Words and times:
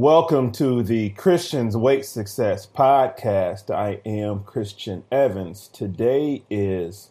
Welcome 0.00 0.50
to 0.52 0.82
the 0.82 1.10
Christians 1.10 1.76
Weight 1.76 2.06
Success 2.06 2.66
podcast. 2.66 3.68
I 3.68 4.00
am 4.06 4.44
Christian 4.44 5.04
Evans. 5.12 5.68
Today 5.68 6.42
is 6.48 7.10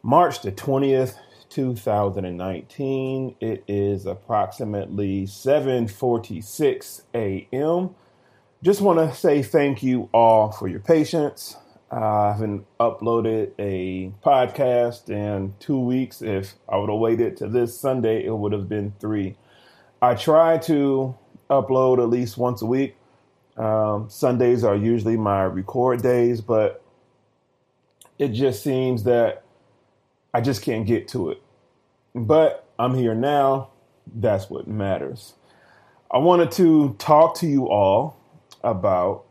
March 0.00 0.40
the 0.40 0.52
20th, 0.52 1.16
2019. 1.48 3.34
It 3.40 3.64
is 3.66 4.06
approximately 4.06 5.26
7:46 5.26 7.02
a.m. 7.16 7.96
Just 8.62 8.80
want 8.80 9.00
to 9.00 9.12
say 9.12 9.42
thank 9.42 9.82
you 9.82 10.08
all 10.14 10.52
for 10.52 10.68
your 10.68 10.78
patience. 10.78 11.56
I 11.90 12.28
haven't 12.28 12.64
uploaded 12.78 13.50
a 13.58 14.12
podcast 14.24 15.10
in 15.10 15.54
2 15.58 15.80
weeks. 15.80 16.22
If 16.22 16.54
I 16.68 16.76
would 16.76 16.90
have 16.90 17.00
waited 17.00 17.36
to 17.38 17.48
this 17.48 17.76
Sunday, 17.76 18.24
it 18.24 18.36
would 18.36 18.52
have 18.52 18.68
been 18.68 18.94
3. 19.00 19.36
I 20.00 20.14
try 20.14 20.58
to 20.58 21.16
upload 21.50 21.98
at 21.98 22.08
least 22.08 22.36
once 22.36 22.62
a 22.62 22.66
week. 22.66 22.96
Um, 23.56 24.08
Sundays 24.08 24.64
are 24.64 24.76
usually 24.76 25.16
my 25.16 25.44
record 25.44 26.02
days, 26.02 26.40
but 26.40 26.82
it 28.18 28.28
just 28.28 28.62
seems 28.62 29.04
that 29.04 29.44
I 30.32 30.40
just 30.40 30.62
can't 30.62 30.86
get 30.86 31.08
to 31.08 31.30
it. 31.30 31.42
But 32.14 32.66
I'm 32.78 32.94
here 32.94 33.14
now. 33.14 33.70
That's 34.06 34.50
what 34.50 34.66
matters. 34.66 35.34
I 36.10 36.18
wanted 36.18 36.50
to 36.52 36.94
talk 36.98 37.36
to 37.38 37.46
you 37.46 37.68
all 37.68 38.16
about 38.62 39.24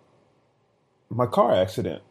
my 1.10 1.26
car 1.26 1.54
accident. 1.54 2.02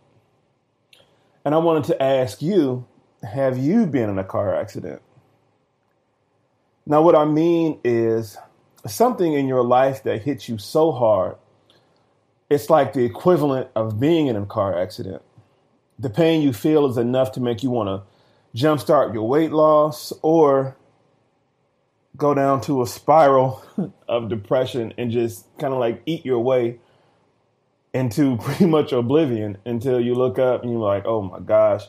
And 1.44 1.54
I 1.54 1.58
wanted 1.58 1.84
to 1.84 2.02
ask 2.02 2.40
you 2.40 2.86
have 3.22 3.56
you 3.58 3.86
been 3.86 4.10
in 4.10 4.18
a 4.18 4.24
car 4.24 4.54
accident? 4.54 5.00
Now, 6.84 7.02
what 7.02 7.14
I 7.14 7.24
mean 7.24 7.78
is, 7.84 8.36
something 8.86 9.32
in 9.32 9.46
your 9.46 9.62
life 9.62 10.02
that 10.04 10.22
hits 10.22 10.48
you 10.48 10.58
so 10.58 10.92
hard, 10.92 11.36
it's 12.50 12.68
like 12.68 12.92
the 12.92 13.04
equivalent 13.04 13.68
of 13.74 13.98
being 13.98 14.26
in 14.26 14.36
a 14.36 14.46
car 14.46 14.78
accident. 14.78 15.22
The 15.98 16.10
pain 16.10 16.42
you 16.42 16.52
feel 16.52 16.86
is 16.86 16.98
enough 16.98 17.32
to 17.32 17.40
make 17.40 17.62
you 17.62 17.70
want 17.70 17.88
to 17.88 18.58
jumpstart 18.58 19.14
your 19.14 19.26
weight 19.26 19.52
loss 19.52 20.12
or 20.22 20.76
go 22.16 22.34
down 22.34 22.60
to 22.62 22.82
a 22.82 22.86
spiral 22.86 23.64
of 24.08 24.28
depression 24.28 24.92
and 24.98 25.10
just 25.10 25.46
kind 25.58 25.72
of 25.72 25.80
like 25.80 26.02
eat 26.04 26.24
your 26.26 26.40
way 26.40 26.78
into 27.94 28.36
pretty 28.42 28.66
much 28.66 28.92
oblivion 28.92 29.58
until 29.64 30.00
you 30.00 30.14
look 30.14 30.38
up 30.38 30.62
and 30.62 30.72
you're 30.72 30.80
like, 30.80 31.04
oh 31.06 31.22
my 31.22 31.40
gosh, 31.40 31.84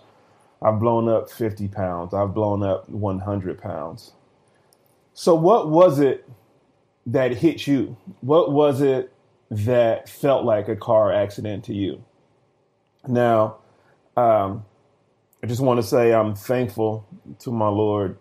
I've 0.61 0.79
blown 0.79 1.09
up 1.09 1.29
50 1.29 1.67
pounds, 1.67 2.13
I've 2.13 2.33
blown 2.33 2.63
up 2.63 2.87
100 2.89 3.61
pounds. 3.61 4.13
So, 5.13 5.35
what 5.35 5.69
was 5.69 5.99
it 5.99 6.27
that 7.05 7.35
hit 7.35 7.67
you? 7.67 7.97
What 8.21 8.51
was 8.51 8.81
it 8.81 9.11
that 9.51 10.09
felt 10.09 10.45
like 10.45 10.67
a 10.67 10.75
car 10.75 11.11
accident 11.11 11.65
to 11.65 11.73
you? 11.73 12.03
Now, 13.07 13.57
um, 14.15 14.65
I 15.43 15.47
just 15.47 15.61
want 15.61 15.81
to 15.81 15.85
say 15.85 16.13
I'm 16.13 16.35
thankful 16.35 17.05
to 17.39 17.51
my 17.51 17.67
Lord 17.67 18.17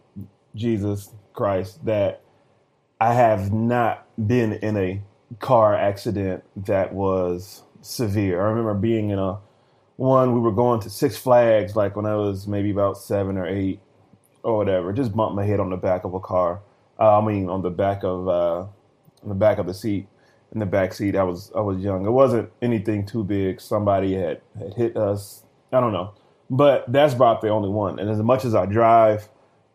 Jesus 0.54 1.10
Christ 1.32 1.84
that 1.84 2.22
I 3.00 3.14
have 3.14 3.52
not 3.52 4.06
been 4.26 4.54
in 4.54 4.76
a 4.76 5.02
car 5.38 5.74
accident 5.74 6.44
that 6.66 6.92
was 6.92 7.62
severe. 7.80 8.40
I 8.40 8.50
remember 8.50 8.74
being 8.74 9.10
in 9.10 9.18
a 9.18 9.38
one, 9.96 10.34
we 10.34 10.40
were 10.40 10.52
going 10.52 10.80
to 10.80 10.90
Six 10.90 11.16
Flags 11.16 11.76
like 11.76 11.94
when 11.94 12.06
I 12.06 12.16
was 12.16 12.48
maybe 12.48 12.70
about 12.70 12.98
seven 12.98 13.38
or 13.38 13.46
eight 13.46 13.80
or 14.42 14.56
whatever. 14.56 14.92
Just 14.92 15.14
bumped 15.14 15.36
my 15.36 15.44
head 15.44 15.60
on 15.60 15.70
the 15.70 15.76
back 15.76 16.04
of 16.04 16.14
a 16.14 16.20
car 16.20 16.60
uh, 17.02 17.18
I 17.20 17.26
mean, 17.26 17.48
on 17.48 17.62
the 17.62 17.70
back 17.70 18.04
of 18.04 18.28
uh, 18.28 18.66
on 19.22 19.28
the 19.28 19.34
back 19.34 19.58
of 19.58 19.66
the 19.66 19.74
seat, 19.74 20.08
in 20.52 20.60
the 20.60 20.66
back 20.66 20.92
seat. 20.92 21.16
I 21.16 21.22
was 21.22 21.52
I 21.54 21.60
was 21.60 21.78
young. 21.78 22.06
It 22.06 22.10
wasn't 22.10 22.50
anything 22.60 23.06
too 23.06 23.24
big. 23.24 23.60
Somebody 23.60 24.14
had 24.14 24.40
had 24.58 24.74
hit 24.74 24.96
us. 24.96 25.44
I 25.72 25.80
don't 25.80 25.92
know, 25.92 26.14
but 26.50 26.90
that's 26.92 27.14
about 27.14 27.40
the 27.40 27.48
only 27.48 27.70
one. 27.70 27.98
And 27.98 28.10
as 28.10 28.18
much 28.18 28.44
as 28.44 28.54
I 28.54 28.66
drive, 28.66 29.28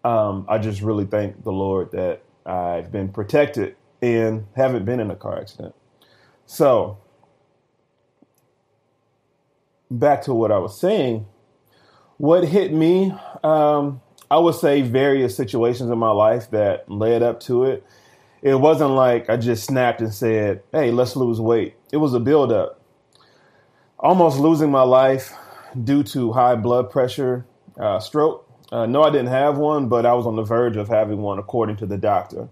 um, 0.04 0.46
I 0.48 0.58
just 0.58 0.82
really 0.82 1.06
thank 1.06 1.44
the 1.44 1.52
Lord 1.52 1.92
that 1.92 2.22
I've 2.46 2.92
been 2.92 3.10
protected 3.10 3.76
and 4.02 4.46
haven't 4.56 4.86
been 4.86 5.00
in 5.00 5.10
a 5.10 5.16
car 5.16 5.40
accident. 5.40 5.76
So 6.46 6.98
back 9.90 10.22
to 10.24 10.34
what 10.34 10.52
I 10.52 10.60
was 10.60 10.80
saying. 10.80 11.26
What 12.18 12.46
hit 12.46 12.74
me? 12.74 13.14
Um, 13.44 14.02
I 14.30 14.38
would 14.38 14.56
say 14.56 14.82
various 14.82 15.36
situations 15.36 15.90
in 15.90 15.98
my 15.98 16.12
life 16.12 16.50
that 16.52 16.90
led 16.90 17.24
up 17.24 17.40
to 17.42 17.66
it. 17.66 17.84
It 18.42 18.56
wasn't 18.56 18.92
like 18.92 19.30
I 19.30 19.38
just 19.38 19.66
snapped 19.66 20.02
and 20.02 20.14
said, 20.14 20.62
"Hey, 20.72 20.92
let's 20.92 21.16
lose 21.16 21.42
weight." 21.42 21.76
It 21.92 21.98
was 21.98 22.14
a 22.14 22.20
buildup. 22.20 22.80
Almost 24.00 24.40
losing 24.40 24.72
my 24.72 24.84
life 24.84 25.34
due 25.84 26.04
to 26.04 26.34
high 26.34 26.56
blood 26.56 26.90
pressure, 26.90 27.46
uh, 27.80 28.00
stroke. 28.00 28.48
Uh, 28.72 28.86
no, 28.86 29.04
I 29.04 29.10
didn't 29.10 29.28
have 29.28 29.58
one, 29.58 29.88
but 29.88 30.06
I 30.06 30.14
was 30.14 30.28
on 30.28 30.36
the 30.36 30.44
verge 30.44 30.76
of 30.76 30.88
having 30.88 31.22
one, 31.22 31.40
according 31.40 31.78
to 31.78 31.86
the 31.86 31.98
doctor. 31.98 32.50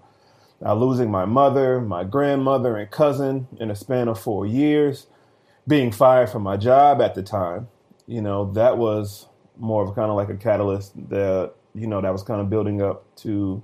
Uh, 0.65 0.73
losing 0.73 1.11
my 1.11 1.25
mother, 1.25 1.81
my 1.81 2.03
grandmother, 2.03 2.77
and 2.77 2.89
cousin 2.89 3.47
in 3.59 3.69
a 3.69 3.75
span 3.75 4.07
of 4.07 4.19
four 4.19 4.45
years. 4.45 5.07
Being 5.67 5.91
fired 5.91 6.29
from 6.29 6.43
my 6.43 6.57
job 6.57 7.01
at 7.01 7.15
the 7.15 7.23
time, 7.23 7.67
you 8.07 8.21
know, 8.21 8.51
that 8.53 8.77
was 8.77 9.27
more 9.57 9.83
of 9.83 9.95
kind 9.95 10.09
of 10.09 10.15
like 10.15 10.29
a 10.29 10.35
catalyst 10.35 10.93
that 11.09 11.53
you 11.75 11.87
know, 11.87 12.01
that 12.01 12.11
was 12.11 12.23
kind 12.23 12.41
of 12.41 12.49
building 12.49 12.81
up 12.81 13.03
to 13.17 13.61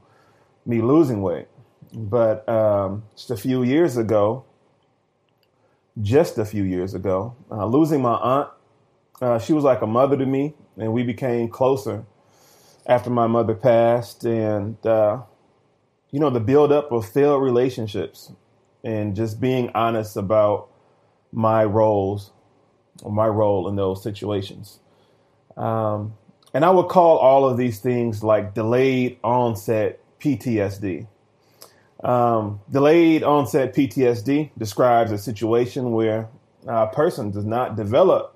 me 0.65 0.81
losing 0.81 1.21
weight. 1.21 1.47
But 1.93 2.47
um, 2.47 3.03
just 3.15 3.31
a 3.31 3.37
few 3.37 3.63
years 3.63 3.97
ago, 3.97 4.45
just 6.01 6.37
a 6.37 6.45
few 6.45 6.63
years 6.63 6.93
ago, 6.93 7.35
uh, 7.51 7.65
losing 7.65 8.01
my 8.01 8.13
aunt, 8.15 8.49
uh, 9.21 9.39
she 9.39 9.53
was 9.53 9.63
like 9.63 9.81
a 9.81 9.87
mother 9.87 10.17
to 10.17 10.25
me, 10.25 10.55
and 10.77 10.93
we 10.93 11.03
became 11.03 11.49
closer 11.49 12.05
after 12.85 13.09
my 13.09 13.27
mother 13.27 13.53
passed. 13.53 14.23
And, 14.23 14.83
uh, 14.85 15.21
you 16.11 16.19
know, 16.19 16.29
the 16.29 16.39
buildup 16.39 16.91
of 16.91 17.07
failed 17.07 17.43
relationships 17.43 18.31
and 18.83 19.15
just 19.15 19.39
being 19.39 19.69
honest 19.75 20.17
about 20.17 20.69
my 21.31 21.63
roles, 21.63 22.31
or 23.03 23.11
my 23.11 23.27
role 23.27 23.67
in 23.67 23.75
those 23.75 24.01
situations. 24.01 24.79
Um, 25.55 26.13
and 26.53 26.65
I 26.65 26.69
would 26.69 26.87
call 26.87 27.17
all 27.17 27.47
of 27.47 27.57
these 27.57 27.79
things 27.79 28.23
like 28.23 28.53
delayed 28.53 29.17
onset 29.23 29.99
PTSD. 30.19 31.07
Um, 32.03 32.59
delayed 32.71 33.23
onset 33.23 33.75
PTSD 33.75 34.51
describes 34.57 35.11
a 35.11 35.17
situation 35.17 35.91
where 35.91 36.29
a 36.67 36.87
person 36.87 37.31
does 37.31 37.45
not 37.45 37.75
develop 37.75 38.35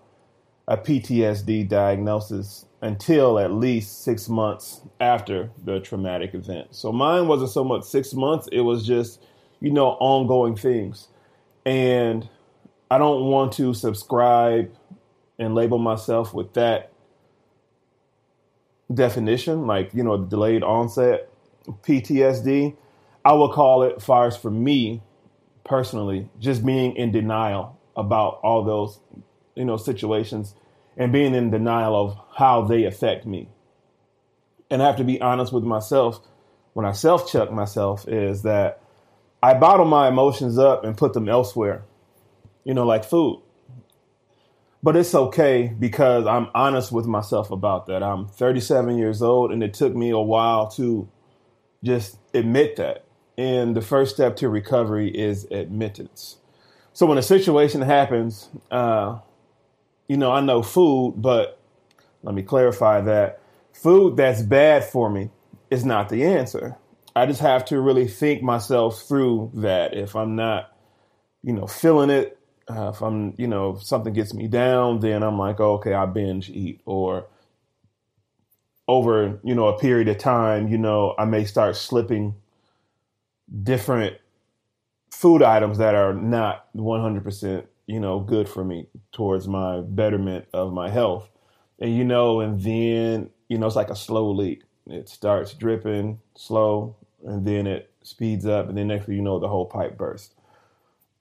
a 0.67 0.77
PTSD 0.77 1.67
diagnosis 1.67 2.65
until 2.81 3.39
at 3.39 3.51
least 3.51 4.03
six 4.03 4.29
months 4.29 4.81
after 4.99 5.49
the 5.63 5.79
traumatic 5.79 6.33
event. 6.33 6.67
So 6.71 6.91
mine 6.91 7.27
wasn't 7.27 7.51
so 7.51 7.63
much 7.63 7.83
six 7.83 8.13
months, 8.13 8.47
it 8.51 8.61
was 8.61 8.85
just, 8.85 9.23
you 9.59 9.71
know, 9.71 9.91
ongoing 9.99 10.55
things. 10.55 11.07
And 11.65 12.27
I 12.91 12.97
don't 12.99 13.25
want 13.25 13.53
to 13.53 13.73
subscribe 13.73 14.71
and 15.39 15.55
label 15.55 15.79
myself 15.79 16.33
with 16.33 16.53
that 16.53 16.91
definition, 18.93 19.65
like, 19.65 19.93
you 19.93 20.03
know, 20.03 20.17
delayed 20.17 20.63
onset 20.63 21.29
PTSD, 21.67 22.75
I 23.25 23.33
would 23.33 23.51
call 23.51 23.83
it, 23.83 24.01
fires 24.01 24.37
for 24.37 24.51
me 24.51 25.01
personally, 25.65 26.29
just 26.39 26.65
being 26.65 26.95
in 26.95 27.11
denial 27.11 27.79
about 27.97 28.39
all 28.43 28.63
those, 28.63 28.99
you 29.55 29.65
know, 29.65 29.77
situations 29.77 30.53
and 30.95 31.11
being 31.11 31.33
in 31.33 31.49
denial 31.49 31.95
of 31.95 32.17
how 32.37 32.63
they 32.65 32.85
affect 32.85 33.25
me. 33.25 33.49
And 34.69 34.81
I 34.81 34.85
have 34.85 34.97
to 34.97 35.03
be 35.03 35.19
honest 35.19 35.51
with 35.51 35.63
myself 35.63 36.19
when 36.73 36.85
I 36.85 36.91
self 36.91 37.31
check 37.31 37.51
myself 37.51 38.07
is 38.07 38.43
that 38.43 38.81
I 39.41 39.55
bottle 39.55 39.85
my 39.85 40.07
emotions 40.07 40.57
up 40.59 40.83
and 40.83 40.97
put 40.97 41.13
them 41.13 41.27
elsewhere, 41.27 41.83
you 42.63 42.73
know, 42.73 42.85
like 42.85 43.03
food 43.05 43.41
but 44.85 44.95
it's 44.95 45.15
okay 45.15 45.73
because 45.79 46.27
I'm 46.27 46.47
honest 46.53 46.91
with 46.91 47.07
myself 47.07 47.49
about 47.49 47.87
that. 47.87 48.03
I'm 48.03 48.27
37 48.27 48.99
years 48.99 49.23
old, 49.23 49.51
and 49.51 49.63
it 49.63 49.73
took 49.73 49.95
me 49.95 50.11
a 50.11 50.19
while 50.19 50.67
to 50.73 51.09
just 51.83 52.19
admit 52.35 52.75
that. 52.75 53.04
And 53.37 53.75
the 53.75 53.81
first 53.81 54.15
step 54.15 54.37
to 54.37 54.49
recovery 54.49 55.09
is 55.09 55.45
admittance. 55.51 56.37
So 56.93 57.05
when 57.05 57.17
a 57.17 57.23
situation 57.23 57.81
happens, 57.81 58.49
uh, 58.71 59.19
you 60.07 60.17
know, 60.17 60.31
I 60.31 60.41
know 60.41 60.61
food, 60.63 61.15
but 61.17 61.59
let 62.23 62.33
me 62.33 62.43
clarify 62.43 63.01
that 63.01 63.41
food 63.73 64.15
that's 64.15 64.41
bad 64.41 64.83
for 64.83 65.09
me 65.09 65.29
is 65.69 65.83
not 65.83 66.09
the 66.09 66.23
answer. 66.23 66.77
I 67.15 67.25
just 67.25 67.41
have 67.41 67.65
to 67.65 67.79
really 67.79 68.07
think 68.07 68.41
myself 68.41 69.01
through 69.01 69.51
that. 69.55 69.93
If 69.93 70.15
I'm 70.15 70.35
not, 70.35 70.75
you 71.43 71.53
know, 71.53 71.67
feeling 71.67 72.09
it, 72.09 72.37
uh, 72.69 72.91
if 72.93 73.01
I'm, 73.01 73.35
you 73.37 73.47
know, 73.47 73.71
if 73.71 73.83
something 73.83 74.13
gets 74.13 74.33
me 74.33 74.47
down, 74.47 74.99
then 74.99 75.23
I'm 75.23 75.37
like, 75.37 75.59
oh, 75.59 75.73
okay, 75.75 75.93
I 75.93 76.05
binge 76.05 76.49
eat. 76.49 76.81
Or 76.85 77.27
over, 78.87 79.39
you 79.43 79.55
know, 79.55 79.67
a 79.67 79.77
period 79.77 80.07
of 80.07 80.17
time, 80.17 80.67
you 80.67 80.77
know, 80.77 81.13
I 81.17 81.25
may 81.25 81.45
start 81.45 81.75
slipping 81.75 82.35
different 83.63 84.17
food 85.11 85.41
items 85.41 85.77
that 85.77 85.95
are 85.95 86.13
not 86.13 86.67
100% 86.75 87.65
you 87.87 87.99
know 87.99 88.19
good 88.19 88.49
for 88.49 88.63
me 88.63 88.87
towards 89.11 89.47
my 89.47 89.81
betterment 89.81 90.45
of 90.53 90.73
my 90.73 90.89
health. 90.89 91.29
And 91.79 91.95
you 91.95 92.03
know 92.03 92.39
and 92.41 92.61
then 92.61 93.29
you 93.47 93.57
know 93.57 93.67
it's 93.67 93.75
like 93.75 93.89
a 93.89 93.95
slow 93.95 94.31
leak. 94.31 94.63
It 94.87 95.09
starts 95.09 95.53
dripping 95.53 96.19
slow 96.35 96.95
and 97.25 97.45
then 97.45 97.67
it 97.67 97.91
speeds 98.03 98.45
up 98.45 98.69
and 98.69 98.77
then 98.77 98.87
next 98.87 99.05
thing 99.05 99.15
you 99.15 99.21
know 99.21 99.39
the 99.39 99.47
whole 99.47 99.65
pipe 99.65 99.97
bursts 99.97 100.33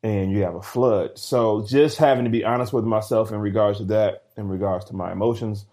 and 0.03 0.31
you 0.31 0.43
have 0.43 0.55
a 0.55 0.63
flood. 0.63 1.19
So 1.19 1.65
just 1.67 1.99
having 1.99 2.25
to 2.25 2.31
be 2.31 2.45
honest 2.45 2.73
with 2.73 2.85
myself 2.85 3.33
in 3.33 3.39
regards 3.39 3.79
to 3.79 3.85
that 3.87 4.25
in 4.37 4.49
regards 4.49 4.85
to 4.87 4.95
my 4.95 5.13
emotions 5.13 5.67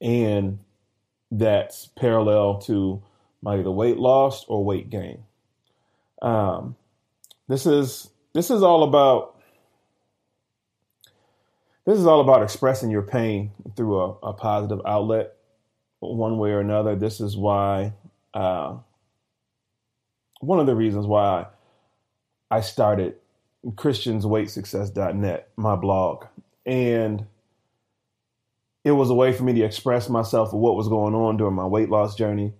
and 0.00 0.58
that's 1.30 1.86
parallel 1.96 2.58
to 2.58 3.02
my 3.42 3.56
either 3.56 3.70
weight 3.70 3.96
loss 3.96 4.44
or 4.46 4.64
weight 4.64 4.90
gain. 4.90 5.24
Um, 6.22 6.76
this 7.48 7.66
is 7.66 8.10
this 8.34 8.50
is 8.50 8.62
all 8.62 8.82
about 8.82 9.36
this 11.86 11.98
is 11.98 12.06
all 12.06 12.20
about 12.20 12.42
expressing 12.42 12.90
your 12.90 13.02
pain 13.02 13.50
through 13.76 13.98
a, 14.00 14.10
a 14.22 14.32
positive 14.32 14.80
outlet, 14.86 15.34
one 16.00 16.38
way 16.38 16.50
or 16.50 16.60
another. 16.60 16.94
This 16.94 17.20
is 17.20 17.36
why 17.36 17.94
uh, 18.34 18.76
one 20.40 20.60
of 20.60 20.66
the 20.66 20.76
reasons 20.76 21.06
why 21.06 21.46
I 22.50 22.60
started 22.60 23.16
ChristiansWeightSuccess.net, 23.64 25.48
my 25.56 25.76
blog, 25.76 26.26
and 26.66 27.26
it 28.84 28.92
was 28.92 29.10
a 29.10 29.14
way 29.14 29.32
for 29.32 29.44
me 29.44 29.52
to 29.54 29.62
express 29.62 30.08
myself 30.08 30.52
of 30.52 30.60
what 30.60 30.76
was 30.76 30.88
going 30.88 31.14
on 31.14 31.36
during 31.36 31.54
my 31.54 31.66
weight 31.66 31.90
loss 31.90 32.14
journey 32.14 32.52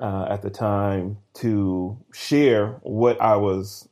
uh, 0.00 0.26
at 0.28 0.42
the 0.42 0.50
time, 0.50 1.18
to 1.34 1.96
share 2.12 2.78
what 2.82 3.20
I 3.20 3.36
was, 3.36 3.88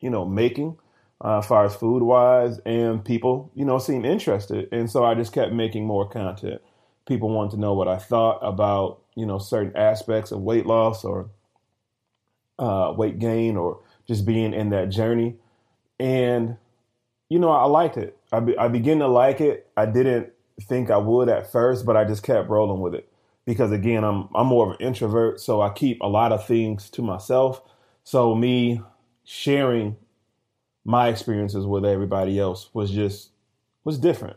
you 0.00 0.10
know, 0.10 0.24
making 0.24 0.76
uh, 1.22 1.38
as 1.38 1.46
far 1.46 1.64
as 1.64 1.74
food 1.74 2.02
wise, 2.02 2.58
and 2.64 3.04
people, 3.04 3.50
you 3.54 3.64
know, 3.64 3.78
seemed 3.78 4.06
interested. 4.06 4.68
And 4.72 4.90
so 4.90 5.04
I 5.04 5.14
just 5.14 5.32
kept 5.32 5.52
making 5.52 5.86
more 5.86 6.08
content. 6.08 6.62
People 7.06 7.28
wanted 7.30 7.52
to 7.52 7.60
know 7.60 7.74
what 7.74 7.88
I 7.88 7.98
thought 7.98 8.38
about, 8.42 9.02
you 9.16 9.26
know, 9.26 9.38
certain 9.38 9.76
aspects 9.76 10.32
of 10.32 10.40
weight 10.40 10.64
loss 10.64 11.04
or 11.04 11.28
uh, 12.58 12.94
weight 12.96 13.18
gain 13.18 13.56
or 13.56 13.80
just 14.06 14.24
being 14.24 14.54
in 14.54 14.70
that 14.70 14.88
journey. 14.88 15.36
And, 15.98 16.56
you 17.28 17.38
know, 17.38 17.50
I 17.50 17.64
liked 17.64 17.96
it. 17.96 18.16
I, 18.32 18.40
be, 18.40 18.56
I 18.56 18.68
began 18.68 19.00
to 19.00 19.08
like 19.08 19.40
it. 19.40 19.68
I 19.76 19.86
didn't 19.86 20.32
think 20.62 20.90
I 20.90 20.96
would 20.96 21.28
at 21.28 21.50
first, 21.52 21.84
but 21.84 21.96
I 21.96 22.04
just 22.04 22.22
kept 22.22 22.48
rolling 22.48 22.80
with 22.80 22.94
it 22.94 23.09
because 23.46 23.72
again, 23.72 24.04
I'm 24.04 24.28
I'm 24.34 24.46
more 24.46 24.66
of 24.66 24.80
an 24.80 24.86
introvert, 24.86 25.40
so 25.40 25.60
I 25.60 25.70
keep 25.70 26.00
a 26.00 26.06
lot 26.06 26.32
of 26.32 26.46
things 26.46 26.90
to 26.90 27.02
myself. 27.02 27.62
So 28.04 28.34
me 28.34 28.82
sharing 29.24 29.96
my 30.84 31.08
experiences 31.08 31.66
with 31.66 31.84
everybody 31.84 32.38
else 32.38 32.70
was 32.74 32.90
just 32.90 33.30
was 33.84 33.98
different, 33.98 34.36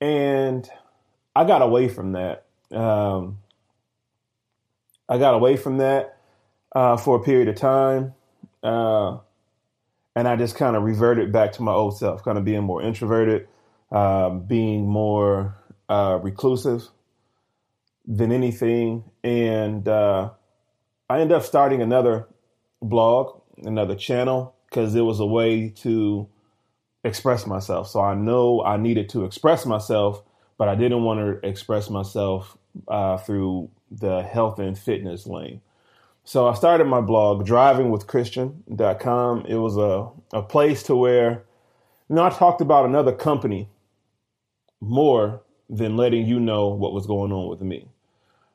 and 0.00 0.68
I 1.34 1.44
got 1.44 1.62
away 1.62 1.88
from 1.88 2.12
that. 2.12 2.44
Um, 2.70 3.38
I 5.08 5.18
got 5.18 5.34
away 5.34 5.56
from 5.56 5.78
that 5.78 6.18
uh, 6.74 6.96
for 6.96 7.16
a 7.16 7.22
period 7.22 7.48
of 7.48 7.56
time, 7.56 8.14
uh, 8.62 9.18
and 10.16 10.28
I 10.28 10.36
just 10.36 10.56
kind 10.56 10.76
of 10.76 10.82
reverted 10.82 11.32
back 11.32 11.52
to 11.52 11.62
my 11.62 11.72
old 11.72 11.98
self, 11.98 12.22
kind 12.24 12.38
of 12.38 12.44
being 12.44 12.62
more 12.62 12.82
introverted, 12.82 13.48
uh, 13.90 14.30
being 14.30 14.86
more 14.86 15.56
uh, 15.88 16.18
reclusive 16.22 16.88
than 18.06 18.32
anything, 18.32 19.04
and 19.22 19.86
uh, 19.88 20.30
I 21.08 21.20
ended 21.20 21.36
up 21.36 21.44
starting 21.44 21.82
another 21.82 22.28
blog, 22.82 23.40
another 23.64 23.94
channel 23.94 24.54
because 24.68 24.94
it 24.94 25.02
was 25.02 25.20
a 25.20 25.26
way 25.26 25.68
to 25.68 26.28
express 27.04 27.46
myself. 27.46 27.88
So 27.88 28.00
I 28.00 28.14
know 28.14 28.64
I 28.64 28.76
needed 28.76 29.08
to 29.10 29.24
express 29.24 29.66
myself, 29.66 30.22
but 30.58 30.68
I 30.68 30.74
didn't 30.74 31.04
want 31.04 31.20
to 31.20 31.48
express 31.48 31.90
myself 31.90 32.56
uh, 32.88 33.18
through 33.18 33.70
the 33.90 34.22
health 34.22 34.58
and 34.58 34.76
fitness 34.76 35.26
lane. 35.26 35.60
So 36.24 36.48
I 36.48 36.54
started 36.54 36.86
my 36.86 37.02
blog, 37.02 37.46
drivingwithchristian.com. 37.46 39.46
It 39.46 39.56
was 39.56 39.76
a, 39.76 40.08
a 40.36 40.42
place 40.42 40.82
to 40.84 40.96
where, 40.96 41.44
you 42.08 42.16
know, 42.16 42.24
I 42.24 42.30
talked 42.30 42.62
about 42.62 42.86
another 42.86 43.12
company 43.12 43.68
more 44.80 45.42
than 45.68 45.96
letting 45.96 46.26
you 46.26 46.40
know 46.40 46.68
what 46.68 46.92
was 46.92 47.06
going 47.06 47.30
on 47.30 47.48
with 47.48 47.60
me. 47.60 47.88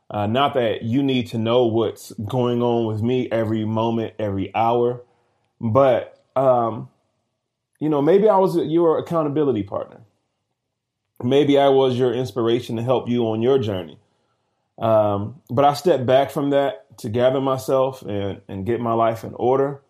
Uh, 0.09 0.25
not 0.25 0.56
that 0.56 0.81
you 0.81 1.03
need 1.03 1.27
to 1.27 1.38
know 1.38 1.67
what's 1.67 2.11
going 2.13 2.63
on 2.63 2.85
with 2.85 3.01
me 3.03 3.29
every 3.31 3.63
moment, 3.63 4.13
every 4.17 4.53
hour, 4.56 5.03
but 5.61 6.23
um, 6.35 6.89
you 7.79 7.89
know, 7.89 8.01
maybe 8.01 8.27
I 8.27 8.38
was 8.38 8.56
your 8.56 8.97
accountability 8.97 9.63
partner. 9.63 10.01
Maybe 11.21 11.59
I 11.59 11.69
was 11.69 11.97
your 11.97 12.13
inspiration 12.13 12.77
to 12.77 12.83
help 12.83 13.09
you 13.09 13.27
on 13.27 13.41
your 13.41 13.59
journey. 13.59 14.00
Um, 14.77 15.41
but 15.50 15.65
I 15.65 15.73
stepped 15.73 16.06
back 16.06 16.31
from 16.31 16.51
that 16.51 16.97
to 17.00 17.09
gather 17.09 17.41
myself 17.41 18.01
and, 18.01 18.41
and 18.47 18.65
get 18.65 18.79
my 18.79 18.94
life 18.94 19.23
in 19.23 19.33
order. 19.33 19.81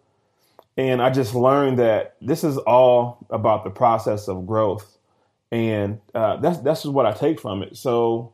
And 0.78 1.02
I 1.02 1.10
just 1.10 1.36
learned 1.36 1.80
that 1.80 2.16
this 2.22 2.44
is 2.44 2.58
all 2.58 3.26
about 3.30 3.64
the 3.64 3.70
process 3.70 4.28
of 4.28 4.48
growth. 4.48 4.98
And 5.52 6.00
uh, 6.14 6.38
that's 6.38 6.60
that's 6.60 6.86
what 6.86 7.06
I 7.06 7.12
take 7.12 7.40
from 7.40 7.64
it. 7.64 7.76
So 7.76 8.34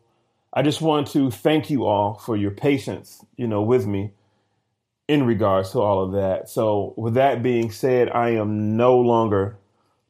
I 0.55 0.61
just 0.61 0.81
want 0.81 1.07
to 1.09 1.29
thank 1.29 1.69
you 1.69 1.85
all 1.85 2.15
for 2.15 2.37
your 2.37 2.51
patience, 2.51 3.25
you 3.35 3.45
know, 3.45 3.61
with 3.61 3.85
me 3.85 4.11
in 5.07 5.25
regards 5.25 5.71
to 5.71 5.79
all 5.81 6.01
of 6.01 6.13
that. 6.13 6.49
So, 6.49 6.93
with 6.95 7.15
that 7.15 7.43
being 7.43 7.71
said, 7.71 8.09
I 8.09 8.29
am 8.31 8.77
no 8.77 8.97
longer 8.97 9.57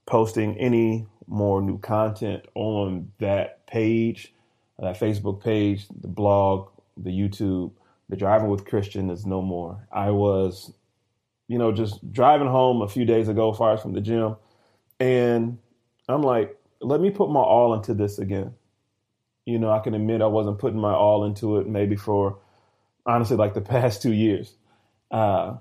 posting 0.05 0.55
any 0.57 1.07
more 1.27 1.61
new 1.61 1.79
content 1.79 2.45
on 2.53 3.11
that 3.17 3.65
page, 3.65 4.33
that 4.77 4.99
Facebook 4.99 5.43
page, 5.43 5.87
the 5.89 6.07
blog, 6.07 6.69
the 6.95 7.09
YouTube. 7.09 7.71
The 8.07 8.15
driving 8.15 8.49
with 8.49 8.65
Christian 8.65 9.09
is 9.09 9.25
no 9.25 9.41
more. 9.41 9.87
I 9.91 10.11
was, 10.11 10.71
you 11.47 11.57
know, 11.57 11.71
just 11.71 12.13
driving 12.13 12.47
home 12.47 12.83
a 12.83 12.87
few 12.87 13.03
days 13.03 13.27
ago, 13.29 13.51
far 13.51 13.73
as 13.73 13.81
from 13.81 13.93
the 13.93 14.01
gym, 14.01 14.35
and 14.99 15.57
I'm 16.07 16.21
like, 16.21 16.55
let 16.81 17.01
me 17.01 17.09
put 17.09 17.31
my 17.31 17.39
all 17.39 17.73
into 17.73 17.95
this 17.95 18.19
again. 18.19 18.53
You 19.45 19.59
know, 19.59 19.71
I 19.71 19.79
can 19.79 19.93
admit 19.93 20.21
I 20.21 20.27
wasn't 20.27 20.59
putting 20.59 20.79
my 20.79 20.93
all 20.93 21.23
into 21.25 21.57
it 21.57 21.67
maybe 21.67 21.95
for 21.95 22.39
honestly 23.05 23.37
like 23.37 23.53
the 23.53 23.61
past 23.75 24.01
two 24.01 24.13
years. 24.13 24.53
Uh, 25.11 25.57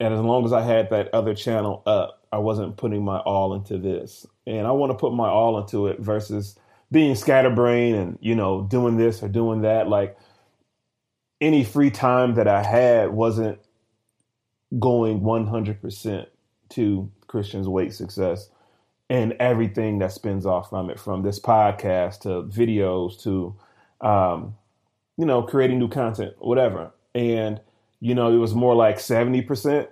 and 0.00 0.12
as 0.12 0.20
long 0.20 0.44
as 0.44 0.52
I 0.52 0.62
had 0.62 0.90
that 0.90 1.14
other 1.14 1.34
channel 1.34 1.82
up, 1.86 2.26
I 2.32 2.38
wasn't 2.38 2.76
putting 2.76 3.04
my 3.04 3.18
all 3.18 3.54
into 3.54 3.78
this. 3.78 4.26
And 4.46 4.66
I 4.66 4.72
want 4.72 4.90
to 4.90 4.98
put 4.98 5.14
my 5.14 5.28
all 5.28 5.58
into 5.58 5.86
it 5.86 6.00
versus 6.00 6.58
being 6.90 7.14
scatterbrained 7.14 7.96
and, 7.96 8.18
you 8.20 8.34
know, 8.34 8.62
doing 8.62 8.96
this 8.96 9.22
or 9.22 9.28
doing 9.28 9.62
that. 9.62 9.88
Like 9.88 10.18
any 11.40 11.64
free 11.64 11.90
time 11.90 12.34
that 12.34 12.48
I 12.48 12.62
had 12.62 13.10
wasn't 13.10 13.58
going 14.78 15.20
100% 15.20 16.26
to 16.70 17.12
Christian's 17.26 17.68
weight 17.68 17.94
success 17.94 18.48
and 19.10 19.32
everything 19.40 19.98
that 19.98 20.12
spins 20.12 20.46
off 20.46 20.70
from 20.70 20.90
it, 20.90 20.98
from 20.98 21.22
this 21.22 21.38
podcast 21.38 22.20
to 22.20 22.42
videos 22.44 23.22
to, 23.22 23.54
um, 24.00 24.56
you 25.16 25.26
know, 25.26 25.42
creating 25.42 25.78
new 25.78 25.88
content, 25.88 26.34
whatever. 26.38 26.90
And 27.14 27.60
you 28.04 28.14
know, 28.14 28.30
it 28.30 28.36
was 28.36 28.54
more 28.54 28.74
like 28.74 28.98
70%. 28.98 29.88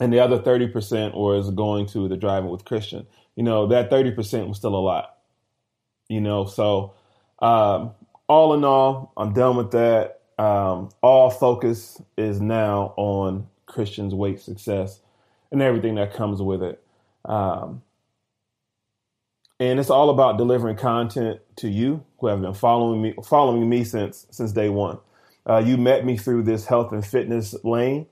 And 0.00 0.12
the 0.12 0.18
other 0.18 0.40
30% 0.40 1.14
was 1.14 1.48
going 1.52 1.86
to 1.90 2.08
the 2.08 2.16
driving 2.16 2.50
with 2.50 2.64
Christian. 2.64 3.06
You 3.36 3.44
know, 3.44 3.68
that 3.68 3.88
30% 3.88 4.48
was 4.48 4.56
still 4.56 4.74
a 4.74 4.82
lot. 4.82 5.18
You 6.08 6.20
know, 6.20 6.44
so 6.44 6.94
um, 7.38 7.92
all 8.26 8.52
in 8.54 8.64
all, 8.64 9.12
I'm 9.16 9.32
done 9.32 9.56
with 9.56 9.70
that. 9.70 10.22
Um, 10.40 10.88
all 11.02 11.30
focus 11.30 12.02
is 12.18 12.40
now 12.40 12.94
on 12.96 13.46
Christian's 13.66 14.12
weight 14.12 14.40
success 14.40 14.98
and 15.52 15.62
everything 15.62 15.94
that 15.94 16.14
comes 16.14 16.42
with 16.42 16.64
it. 16.64 16.82
Um, 17.24 17.82
and 19.70 19.80
it's 19.80 19.90
all 19.90 20.10
about 20.10 20.36
delivering 20.36 20.76
content 20.76 21.40
to 21.56 21.68
you 21.68 22.04
who 22.18 22.26
have 22.26 22.40
been 22.40 22.54
following 22.54 23.00
me 23.00 23.14
following 23.24 23.68
me 23.68 23.84
since 23.84 24.26
since 24.30 24.52
day 24.52 24.68
one. 24.68 24.98
Uh, 25.48 25.58
you 25.58 25.76
met 25.76 26.04
me 26.04 26.16
through 26.16 26.42
this 26.42 26.66
health 26.66 26.92
and 26.92 27.04
fitness 27.04 27.54
lane, 27.64 28.06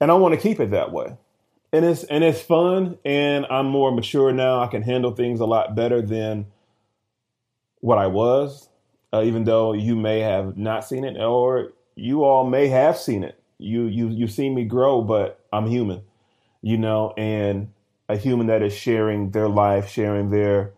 and 0.00 0.10
I 0.10 0.14
want 0.14 0.34
to 0.34 0.40
keep 0.40 0.60
it 0.60 0.70
that 0.70 0.92
way. 0.92 1.16
And 1.72 1.84
it's 1.84 2.02
and 2.04 2.24
it's 2.24 2.40
fun, 2.40 2.98
and 3.04 3.46
I'm 3.46 3.66
more 3.66 3.92
mature 3.92 4.32
now. 4.32 4.60
I 4.60 4.66
can 4.66 4.82
handle 4.82 5.12
things 5.12 5.40
a 5.40 5.46
lot 5.46 5.74
better 5.76 6.02
than 6.02 6.46
what 7.80 7.98
I 7.98 8.08
was, 8.08 8.68
uh, 9.12 9.22
even 9.22 9.44
though 9.44 9.72
you 9.72 9.94
may 9.94 10.20
have 10.20 10.56
not 10.56 10.84
seen 10.84 11.04
it, 11.04 11.16
or 11.20 11.72
you 11.94 12.24
all 12.24 12.44
may 12.44 12.68
have 12.68 12.98
seen 12.98 13.22
it. 13.22 13.40
You 13.58 13.84
you 13.84 14.08
you've 14.08 14.32
seen 14.32 14.54
me 14.54 14.64
grow, 14.64 15.02
but 15.02 15.44
I'm 15.52 15.66
human, 15.66 16.02
you 16.62 16.78
know, 16.78 17.14
and 17.16 17.72
a 18.08 18.16
human 18.16 18.48
that 18.48 18.62
is 18.62 18.72
sharing 18.72 19.30
their 19.30 19.48
life, 19.48 19.88
sharing 19.88 20.30
their 20.30 20.72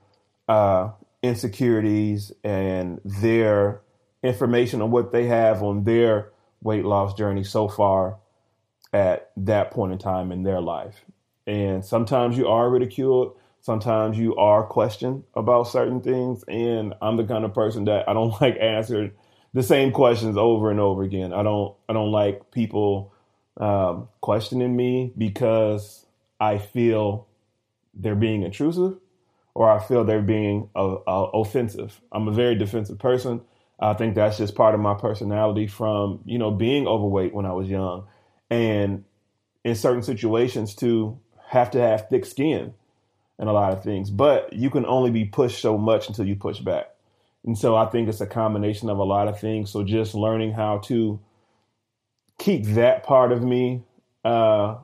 uh, 0.53 0.93
insecurities 1.23 2.31
and 2.45 3.01
their 3.05 3.81
information 4.23 4.83
on 4.83 4.91
what 4.91 5.11
they 5.11 5.27
have 5.27 5.63
on 5.63 5.85
their 5.85 6.31
weight 6.61 6.85
loss 6.85 7.15
journey 7.15 7.45
so 7.45 7.69
far. 7.69 8.19
at 8.95 9.31
that 9.39 9.71
point 9.71 9.91
in 9.91 9.99
time 9.99 10.31
in 10.31 10.43
their 10.43 10.61
life. 10.61 11.03
And 11.47 11.83
sometimes 11.83 12.37
you 12.37 12.47
are 12.49 12.69
ridiculed, 12.69 13.39
sometimes 13.63 14.19
you 14.19 14.37
are 14.37 14.65
questioned 14.67 15.25
about 15.35 15.63
certain 15.69 16.03
things. 16.03 16.45
And 16.47 16.93
I'm 17.01 17.17
the 17.17 17.25
kind 17.25 17.47
of 17.47 17.55
person 17.55 17.87
that 17.87 18.07
I 18.07 18.13
don't 18.13 18.39
like 18.43 18.59
answering 18.61 19.13
the 19.55 19.63
same 19.63 19.93
questions 19.93 20.37
over 20.37 20.71
and 20.71 20.79
over 20.79 21.03
again. 21.03 21.33
I 21.33 21.43
don't 21.43 21.75
I 21.89 21.95
don't 21.95 22.13
like 22.13 22.51
people 22.51 23.15
um, 23.57 24.09
questioning 24.21 24.77
me 24.77 25.15
because 25.17 26.05
I 26.39 26.59
feel 26.59 27.27
they're 27.95 28.15
being 28.29 28.43
intrusive 28.43 28.99
or 29.55 29.71
I 29.71 29.83
feel 29.83 30.05
they're 30.05 30.23
being 30.23 30.69
uh, 30.75 30.95
uh, 30.95 31.31
offensive. 31.35 32.01
I'm 32.11 32.29
a 32.29 32.33
very 32.33 32.55
defensive 32.55 32.99
person. 32.99 33.43
I 33.81 33.95
think 33.95 34.15
that's 34.15 34.39
just 34.39 34.55
part 34.55 34.75
of 34.75 34.81
my 34.81 34.95
personality 34.95 35.67
from 35.67 36.21
you 36.25 36.39
know 36.39 36.51
being 36.51 36.87
overweight 36.87 37.35
when 37.35 37.47
I 37.47 37.53
was 37.53 37.69
young, 37.69 38.07
and 38.51 39.05
in 39.65 39.75
certain 39.75 40.03
situations 40.03 40.75
to 40.77 41.19
have 41.49 41.71
to 41.73 41.81
have 41.81 42.09
thick 42.09 42.25
skin 42.25 42.75
and 43.39 43.49
a 43.49 43.53
lot 43.53 43.73
of 43.73 43.83
things. 43.83 44.11
But 44.11 44.53
you 44.53 44.71
can 44.71 44.87
only 44.87 45.11
be 45.11 45.25
pushed 45.25 45.61
so 45.61 45.77
much 45.77 46.09
until 46.09 46.27
you 46.27 46.37
push 46.37 46.61
back. 46.61 46.87
And 47.45 47.59
so 47.59 47.75
I 47.75 47.87
think 47.87 48.09
it's 48.09 48.21
a 48.21 48.27
combination 48.27 48.89
of 48.89 48.99
a 48.99 49.05
lot 49.05 49.29
of 49.29 49.41
things. 49.41 49.71
So 49.71 49.83
just 49.83 50.15
learning 50.15 50.53
how 50.53 50.79
to 50.85 51.19
keep 52.39 52.65
that 52.67 53.03
part 53.03 53.33
of 53.33 53.43
me, 53.43 53.83
uh, 54.25 54.77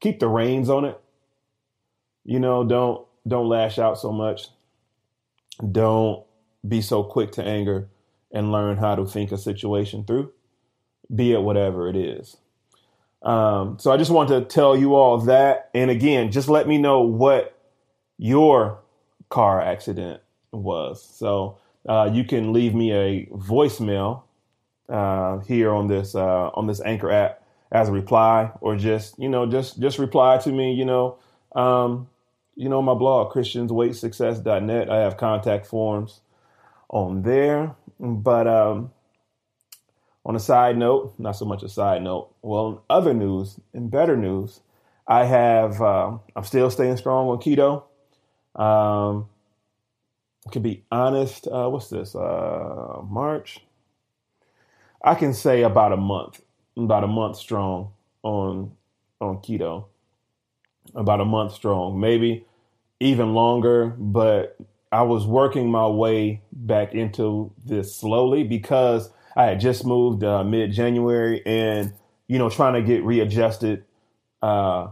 keep 0.00 0.20
the 0.20 0.28
reins 0.28 0.68
on 0.68 0.84
it. 0.84 1.00
You 2.24 2.38
know, 2.40 2.64
don't 2.64 3.05
don't 3.26 3.48
lash 3.48 3.78
out 3.78 3.98
so 3.98 4.12
much. 4.12 4.48
Don't 5.72 6.24
be 6.66 6.80
so 6.80 7.02
quick 7.02 7.32
to 7.32 7.42
anger 7.42 7.88
and 8.32 8.52
learn 8.52 8.76
how 8.76 8.94
to 8.94 9.06
think 9.06 9.32
a 9.32 9.38
situation 9.38 10.04
through, 10.04 10.32
be 11.14 11.32
it 11.32 11.40
whatever 11.40 11.88
it 11.88 11.96
is. 11.96 12.36
Um, 13.22 13.78
so 13.78 13.90
I 13.90 13.96
just 13.96 14.10
want 14.10 14.28
to 14.28 14.42
tell 14.42 14.76
you 14.76 14.94
all 14.94 15.18
that. 15.18 15.70
And 15.74 15.90
again, 15.90 16.30
just 16.30 16.48
let 16.48 16.68
me 16.68 16.78
know 16.78 17.00
what 17.00 17.58
your 18.18 18.78
car 19.28 19.60
accident 19.60 20.20
was. 20.52 21.02
So 21.02 21.58
uh, 21.88 22.10
you 22.12 22.24
can 22.24 22.52
leave 22.52 22.74
me 22.74 22.92
a 22.92 23.26
voicemail 23.26 24.22
uh, 24.88 25.38
here 25.40 25.72
on 25.72 25.88
this 25.88 26.14
uh, 26.14 26.50
on 26.54 26.66
this 26.66 26.80
Anchor 26.80 27.10
app 27.10 27.42
as 27.72 27.88
a 27.88 27.92
reply, 27.92 28.50
or 28.60 28.76
just 28.76 29.18
you 29.18 29.28
know 29.28 29.46
just 29.46 29.80
just 29.80 29.98
reply 29.98 30.38
to 30.38 30.52
me. 30.52 30.72
You 30.74 30.84
know, 30.84 31.18
um, 31.54 32.08
you 32.56 32.68
know 32.68 32.82
my 32.82 32.94
blog 32.94 33.32
christiansweightsuccess.net. 33.32 34.90
I 34.90 35.00
have 35.00 35.16
contact 35.16 35.66
forms 35.66 36.20
on 36.88 37.22
there. 37.22 37.74
But 37.98 38.46
um, 38.46 38.90
on 40.24 40.36
a 40.36 40.40
side 40.40 40.76
note, 40.76 41.14
not 41.18 41.32
so 41.32 41.44
much 41.44 41.62
a 41.62 41.68
side 41.68 42.02
note. 42.02 42.34
Well, 42.42 42.68
in 42.68 42.78
other 42.90 43.14
news, 43.14 43.60
in 43.72 43.88
better 43.88 44.16
news, 44.16 44.60
I 45.06 45.24
have 45.24 45.80
uh, 45.80 46.18
I'm 46.34 46.44
still 46.44 46.70
staying 46.70 46.96
strong 46.96 47.28
on 47.28 47.38
keto. 47.38 47.84
Um, 48.60 49.28
to 50.52 50.60
be 50.60 50.84
honest, 50.90 51.46
uh, 51.46 51.68
what's 51.68 51.90
this? 51.90 52.14
Uh, 52.14 53.00
March. 53.08 53.60
I 55.04 55.14
can 55.14 55.34
say 55.34 55.62
about 55.62 55.92
a 55.92 55.96
month, 55.96 56.40
about 56.76 57.04
a 57.04 57.08
month 57.08 57.36
strong 57.36 57.92
on 58.22 58.72
on 59.20 59.38
keto. 59.38 59.86
About 60.94 61.20
a 61.20 61.24
month 61.24 61.52
strong, 61.52 62.00
maybe 62.00 62.44
even 63.00 63.34
longer, 63.34 63.94
but 63.98 64.56
I 64.92 65.02
was 65.02 65.26
working 65.26 65.70
my 65.70 65.86
way 65.86 66.42
back 66.52 66.94
into 66.94 67.52
this 67.64 67.94
slowly 67.94 68.44
because 68.44 69.10
I 69.36 69.44
had 69.44 69.60
just 69.60 69.84
moved 69.84 70.24
uh, 70.24 70.44
mid 70.44 70.72
January 70.72 71.42
and 71.44 71.92
you 72.28 72.38
know 72.38 72.48
trying 72.48 72.74
to 72.74 72.82
get 72.82 73.04
readjusted, 73.04 73.84
uh, 74.42 74.88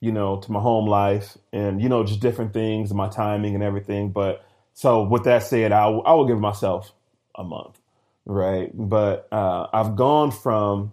you 0.00 0.12
know, 0.12 0.40
to 0.40 0.52
my 0.52 0.60
home 0.60 0.86
life 0.86 1.36
and 1.52 1.82
you 1.82 1.88
know 1.88 2.04
just 2.04 2.20
different 2.20 2.52
things, 2.54 2.94
my 2.94 3.08
timing 3.08 3.54
and 3.54 3.62
everything. 3.62 4.10
But 4.10 4.44
so 4.74 5.02
with 5.02 5.24
that 5.24 5.42
said, 5.42 5.72
I, 5.72 5.88
I 5.88 6.14
will 6.14 6.26
give 6.26 6.40
myself 6.40 6.92
a 7.34 7.44
month, 7.44 7.78
right? 8.24 8.70
But 8.72 9.28
uh, 9.30 9.66
I've 9.72 9.96
gone 9.96 10.30
from 10.30 10.92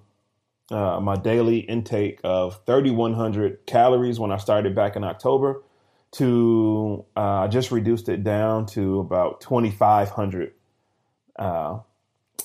uh, 0.71 0.99
my 0.99 1.15
daily 1.15 1.59
intake 1.59 2.19
of 2.23 2.63
3,100 2.65 3.65
calories 3.65 4.19
when 4.19 4.31
I 4.31 4.37
started 4.37 4.75
back 4.75 4.95
in 4.95 5.03
October 5.03 5.63
to 6.11 7.05
uh, 7.15 7.41
I 7.41 7.47
just 7.47 7.71
reduced 7.71 8.09
it 8.09 8.23
down 8.23 8.65
to 8.67 8.99
about 8.99 9.41
2,500 9.41 10.53
uh, 11.37 11.79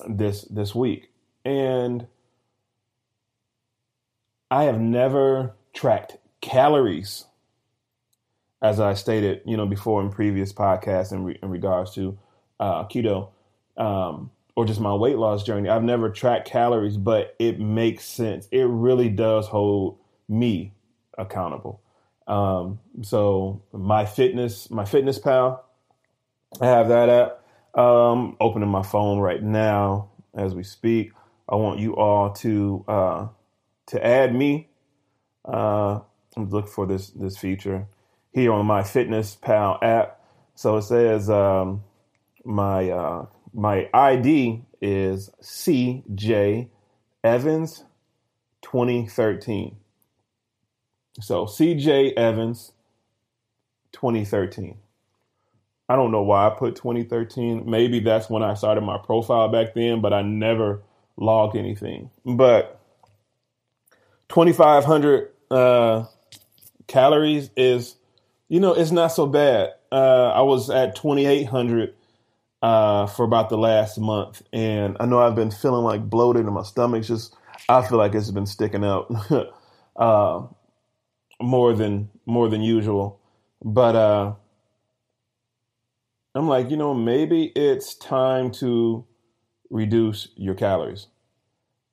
this 0.09 0.43
this 0.43 0.75
week, 0.75 1.11
and 1.45 2.07
I 4.51 4.65
have 4.65 4.81
never 4.81 5.55
tracked 5.73 6.19
calories 6.41 7.25
as 8.65 8.81
I 8.81 8.95
stated, 8.95 9.43
you 9.45 9.57
know, 9.59 9.67
before 9.67 10.01
in 10.01 10.11
previous 10.11 10.53
podcasts 10.53 11.13
in, 11.13 11.25
re- 11.25 11.39
in 11.43 11.51
regards 11.51 11.95
to 11.97 12.19
uh, 12.59 12.85
keto. 12.85 13.29
Um, 13.77 14.31
or 14.57 14.65
just 14.65 14.81
my 14.81 14.95
weight 14.95 15.19
loss 15.19 15.43
journey. 15.43 15.69
I've 15.69 15.83
never 15.83 16.11
tracked 16.11 16.49
calories, 16.49 16.97
but 16.97 17.35
it 17.39 17.59
makes 17.61 18.05
sense. 18.05 18.49
It 18.51 18.65
really 18.65 19.09
does 19.09 19.47
hold 19.47 19.99
me 20.29 20.75
accountable. 21.19 21.81
Um, 22.27 22.79
so 23.03 23.63
my 23.73 24.07
fitness, 24.07 24.69
MyFitnessPal, 24.69 25.61
I 26.61 26.67
have 26.67 26.89
that 26.89 27.09
app. 27.09 27.41
Um, 27.79 28.37
opening 28.41 28.69
my 28.69 28.83
phone 28.83 29.19
right 29.19 29.43
now 29.43 30.11
as 30.33 30.55
we 30.55 30.63
speak. 30.63 31.11
I 31.49 31.57
want 31.57 31.81
you 31.81 31.97
all 31.97 32.33
to 32.35 32.85
uh, 32.87 33.29
to 33.87 34.07
add 34.07 34.35
me. 34.35 34.69
Uh, 35.45 36.01
I'm 36.37 36.49
looking 36.51 36.71
for 36.71 36.87
this 36.87 37.11
this 37.11 37.37
feature 37.37 37.87
here 38.33 38.53
on 38.53 38.67
MyFitnessPal 38.67 39.83
app. 39.83 40.21
So 40.55 40.77
it 40.77 40.83
says 40.83 41.29
um, 41.29 41.83
my 42.45 42.91
uh, 42.91 43.27
my 43.55 43.89
ID 43.95 44.63
is 44.83 45.31
CJ 45.41 46.69
Evans 47.23 47.85
2013. 48.63 49.77
So 51.21 51.47
CJ 51.47 52.15
Evans 52.15 52.73
2013. 53.93 54.77
I 55.89 55.97
don't 55.97 56.11
know 56.11 56.23
why 56.23 56.47
I 56.47 56.51
put 56.51 56.77
2013. 56.77 57.71
Maybe 57.71 58.01
that's 58.01 58.29
when 58.29 58.43
I 58.43 58.55
started 58.55 58.81
my 58.81 58.99
profile 58.99 59.49
back 59.49 59.75
then, 59.75 60.01
but 60.01 60.13
I 60.13 60.23
never 60.23 60.83
logged 61.17 61.57
anything. 61.57 62.11
But 62.25 62.81
2,500 64.31 65.31
uh, 65.51 66.05
calories 66.89 67.51
is 67.57 67.97
you 68.49 68.61
know, 68.61 68.75
it's 68.75 68.91
not 68.91 69.09
so 69.09 69.27
bad. 69.27 69.71
Uh, 69.91 70.29
I 70.29 70.43
was 70.43 70.71
at 70.71 70.95
2,800 70.97 71.95
uh, 72.65 73.07
for 73.07 73.27
about 73.27 73.51
the 73.51 73.59
last 73.59 73.99
month, 73.99 74.41
and 74.51 74.97
I 74.99 75.05
know 75.05 75.19
I've 75.19 75.35
been 75.35 75.51
feeling 75.51 75.85
like 75.85 76.09
bloated, 76.09 76.47
and 76.47 76.55
my 76.55 76.63
stomach's 76.63 77.09
just. 77.09 77.37
I 77.69 77.87
feel 77.87 77.99
like 77.99 78.15
it's 78.15 78.31
been 78.31 78.47
sticking 78.47 78.83
out 78.85 79.15
uh, 79.97 80.43
more 81.43 81.75
than 81.75 82.09
more 82.25 82.49
than 82.49 82.63
usual, 82.63 83.21
but 83.63 83.95
uh, 83.95 84.33
I'm 86.35 86.49
like, 86.49 86.71
you 86.71 86.79
know, 86.79 86.95
maybe 86.95 87.53
it's 87.55 87.95
time 87.97 88.51
to 88.53 89.05
reduce 89.69 90.29
your 90.35 90.55
calories. 90.55 91.09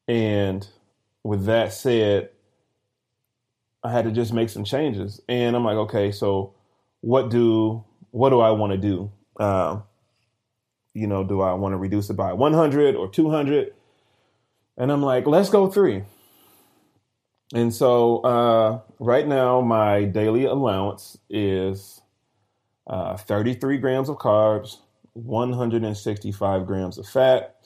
And 0.08 0.66
with 1.22 1.48
that 1.48 1.74
said, 1.74 2.30
I 3.84 3.92
had 3.92 4.06
to 4.06 4.12
just 4.12 4.32
make 4.32 4.50
some 4.50 4.64
changes. 4.64 5.20
And 5.28 5.54
I'm 5.54 5.66
like, 5.66 5.76
okay, 5.78 6.14
so 6.14 6.54
what 7.02 7.30
do 7.30 7.84
what 8.12 8.30
do 8.30 8.40
I 8.40 8.52
want 8.52 8.72
to 8.72 8.78
do? 8.78 9.12
Uh, 9.38 9.82
you 10.94 11.08
know, 11.08 11.24
do 11.24 11.42
I 11.42 11.54
want 11.54 11.74
to 11.74 11.78
reduce 11.78 12.10
it 12.10 12.16
by 12.16 12.34
100 12.34 12.96
or 12.96 13.10
200? 13.10 13.74
And 14.78 14.92
I'm 14.92 15.02
like, 15.02 15.26
let's 15.28 15.50
go 15.50 15.68
three. 15.68 16.04
And 17.54 17.74
so 17.74 18.20
uh, 18.20 18.80
right 19.00 19.28
now, 19.28 19.60
my 19.62 20.04
daily 20.06 20.46
allowance 20.46 21.18
is 21.30 22.02
uh, 22.88 23.18
33 23.18 23.78
grams 23.78 24.08
of 24.10 24.18
carbs, 24.18 24.78
165 25.14 26.66
grams 26.66 26.98
of 26.98 27.08
fat, 27.08 27.58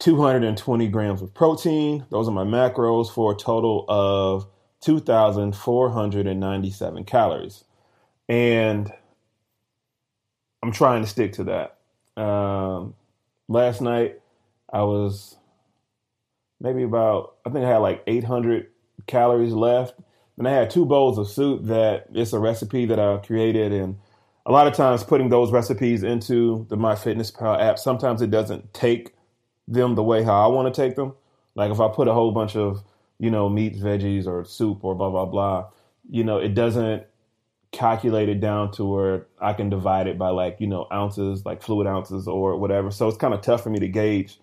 220 0.00 0.88
grams 0.88 1.22
of 1.22 1.32
protein. 1.32 2.04
Those 2.10 2.28
are 2.28 2.32
my 2.32 2.44
macros 2.44 3.10
for 3.10 3.32
a 3.32 3.36
total 3.36 3.86
of 3.88 4.46
2,497 4.82 7.04
calories. 7.04 7.64
And 8.28 8.92
I'm 10.62 10.72
trying 10.72 11.00
to 11.02 11.08
stick 11.08 11.32
to 11.34 11.44
that. 11.44 11.73
Um, 12.16 12.94
last 13.48 13.80
night, 13.80 14.20
I 14.72 14.82
was 14.82 15.36
maybe 16.60 16.82
about, 16.82 17.36
I 17.44 17.50
think 17.50 17.64
I 17.64 17.68
had 17.68 17.78
like 17.78 18.02
800 18.06 18.68
calories 19.06 19.52
left. 19.52 19.94
And 20.36 20.48
I 20.48 20.52
had 20.52 20.70
two 20.70 20.84
bowls 20.84 21.16
of 21.18 21.28
soup 21.28 21.64
that 21.64 22.06
it's 22.12 22.32
a 22.32 22.38
recipe 22.38 22.86
that 22.86 22.98
I 22.98 23.16
created. 23.18 23.72
And 23.72 23.98
a 24.46 24.52
lot 24.52 24.66
of 24.66 24.74
times 24.74 25.04
putting 25.04 25.28
those 25.28 25.52
recipes 25.52 26.02
into 26.02 26.66
the 26.68 26.76
MyFitnessPal 26.76 27.60
app, 27.60 27.78
sometimes 27.78 28.20
it 28.20 28.30
doesn't 28.30 28.74
take 28.74 29.14
them 29.68 29.94
the 29.94 30.02
way 30.02 30.22
how 30.24 30.44
I 30.44 30.52
want 30.52 30.74
to 30.74 30.80
take 30.80 30.96
them. 30.96 31.14
Like 31.54 31.70
if 31.70 31.78
I 31.78 31.88
put 31.88 32.08
a 32.08 32.12
whole 32.12 32.32
bunch 32.32 32.56
of 32.56 32.82
you 33.18 33.30
know, 33.30 33.48
meats, 33.48 33.78
veggies, 33.78 34.26
or 34.26 34.44
soup, 34.44 34.84
or 34.84 34.94
blah 34.94 35.10
blah 35.10 35.26
blah. 35.26 35.66
You 36.10 36.24
know, 36.24 36.38
it 36.38 36.54
doesn't 36.54 37.04
calculate 37.74 38.28
it 38.30 38.40
down 38.40 38.72
to 38.72 38.84
where 38.84 39.26
I 39.40 39.52
can 39.54 39.70
divide 39.70 40.06
it 40.08 40.18
by 40.18 40.30
like 40.30 40.56
you 40.60 40.68
know 40.68 40.86
ounces, 40.92 41.44
like 41.44 41.62
fluid 41.62 41.86
ounces 41.86 42.28
or 42.28 42.56
whatever. 42.58 42.90
So 42.90 43.08
it's 43.08 43.18
kind 43.18 43.34
of 43.34 43.42
tough 43.42 43.62
for 43.64 43.70
me 43.70 43.80
to 43.80 43.88
gauge 43.88 44.38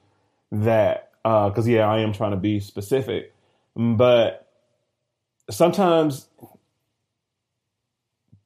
that 0.51 1.09
Uh, 1.23 1.50
because 1.50 1.67
uh, 1.67 1.71
yeah, 1.71 1.88
I 1.88 2.00
am 2.00 2.13
trying 2.13 2.31
to 2.31 2.38
be 2.38 2.59
specific, 2.59 3.33
but 3.75 4.47
sometimes 5.51 6.27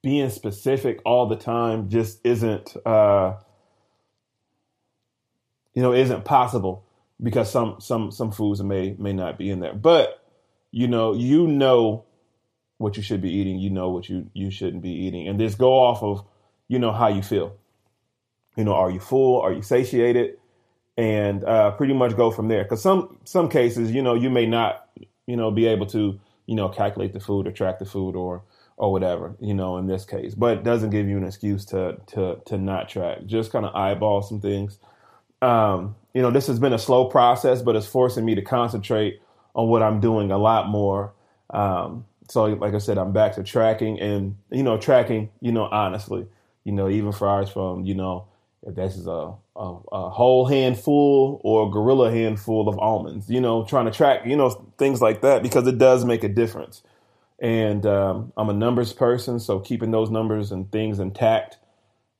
being 0.03 0.29
specific 0.29 0.99
all 1.05 1.27
the 1.27 1.35
time 1.35 1.89
just 1.89 2.19
isn't 2.25 2.75
uh, 2.85 3.35
you 5.73 5.81
know 5.81 5.93
isn't 5.93 6.25
possible 6.25 6.83
because 7.21 7.51
some 7.51 7.77
some 7.79 8.11
some 8.11 8.31
foods 8.31 8.61
may 8.61 8.95
may 8.99 9.13
not 9.13 9.37
be 9.37 9.49
in 9.49 9.59
there 9.61 9.73
but 9.73 10.23
you 10.71 10.87
know 10.87 11.13
you 11.13 11.47
know 11.47 12.03
what 12.77 12.97
you 12.97 13.03
should 13.03 13.21
be 13.21 13.31
eating 13.31 13.59
you 13.59 13.69
know 13.69 13.89
what 13.89 14.09
you 14.09 14.29
you 14.33 14.51
shouldn't 14.51 14.83
be 14.83 14.91
eating 14.91 15.27
and 15.27 15.39
just 15.39 15.57
go 15.57 15.73
off 15.73 16.03
of 16.03 16.25
you 16.67 16.79
know 16.79 16.91
how 16.91 17.07
you 17.07 17.21
feel 17.21 17.55
you 18.55 18.63
know 18.63 18.73
are 18.73 18.91
you 18.91 18.99
full 18.99 19.41
are 19.41 19.53
you 19.53 19.61
satiated 19.61 20.37
and 20.97 21.43
uh, 21.43 21.71
pretty 21.71 21.93
much 21.93 22.15
go 22.15 22.31
from 22.31 22.47
there 22.47 22.63
because 22.63 22.81
some 22.81 23.17
some 23.25 23.49
cases 23.49 23.91
you 23.91 24.01
know 24.01 24.13
you 24.13 24.29
may 24.29 24.45
not 24.45 24.87
you 25.27 25.35
know 25.35 25.51
be 25.51 25.65
able 25.67 25.85
to 25.85 26.19
you 26.45 26.55
know 26.55 26.69
calculate 26.69 27.13
the 27.13 27.19
food 27.19 27.47
or 27.47 27.51
track 27.51 27.79
the 27.79 27.85
food 27.85 28.15
or 28.15 28.43
or 28.77 28.91
whatever, 28.91 29.35
you 29.39 29.53
know, 29.53 29.77
in 29.77 29.87
this 29.87 30.05
case. 30.05 30.35
But 30.35 30.57
it 30.57 30.63
doesn't 30.63 30.89
give 30.89 31.07
you 31.07 31.17
an 31.17 31.23
excuse 31.23 31.65
to 31.65 31.97
to 32.07 32.41
to 32.45 32.57
not 32.57 32.89
track. 32.89 33.25
Just 33.25 33.51
kind 33.51 33.65
of 33.65 33.73
eyeball 33.75 34.21
some 34.21 34.41
things. 34.41 34.77
Um, 35.41 35.95
you 36.13 36.21
know, 36.21 36.31
this 36.31 36.47
has 36.47 36.59
been 36.59 36.73
a 36.73 36.79
slow 36.79 37.05
process, 37.05 37.61
but 37.61 37.75
it's 37.75 37.87
forcing 37.87 38.25
me 38.25 38.35
to 38.35 38.41
concentrate 38.41 39.21
on 39.53 39.69
what 39.69 39.83
I'm 39.83 39.99
doing 39.99 40.31
a 40.31 40.37
lot 40.37 40.67
more. 40.67 41.13
Um, 41.49 42.05
so, 42.27 42.45
like 42.45 42.73
I 42.73 42.79
said, 42.79 42.97
I'm 42.97 43.13
back 43.13 43.35
to 43.35 43.43
tracking 43.43 43.99
and 43.99 44.37
you 44.51 44.63
know, 44.63 44.77
tracking. 44.77 45.29
You 45.41 45.51
know, 45.51 45.65
honestly, 45.65 46.27
you 46.63 46.71
know, 46.71 46.89
even 46.89 47.11
for 47.11 47.45
from 47.45 47.85
you 47.85 47.95
know, 47.95 48.27
if 48.63 48.75
this 48.75 48.95
is 48.97 49.07
a, 49.07 49.33
a, 49.55 49.75
a 49.91 50.09
whole 50.09 50.47
handful 50.47 51.39
or 51.43 51.69
gorilla 51.71 52.11
handful 52.11 52.67
of 52.67 52.77
almonds, 52.79 53.29
you 53.29 53.41
know, 53.41 53.65
trying 53.65 53.85
to 53.85 53.91
track, 53.91 54.25
you 54.25 54.35
know, 54.35 54.49
things 54.77 55.01
like 55.01 55.21
that 55.21 55.43
because 55.43 55.67
it 55.67 55.77
does 55.77 56.05
make 56.05 56.23
a 56.23 56.29
difference 56.29 56.81
and 57.39 57.85
um, 57.85 58.31
I'm 58.37 58.49
a 58.49 58.53
numbers 58.53 58.93
person, 58.93 59.39
so 59.39 59.59
keeping 59.59 59.91
those 59.91 60.09
numbers 60.09 60.51
and 60.51 60.71
things 60.71 60.99
intact 60.99 61.57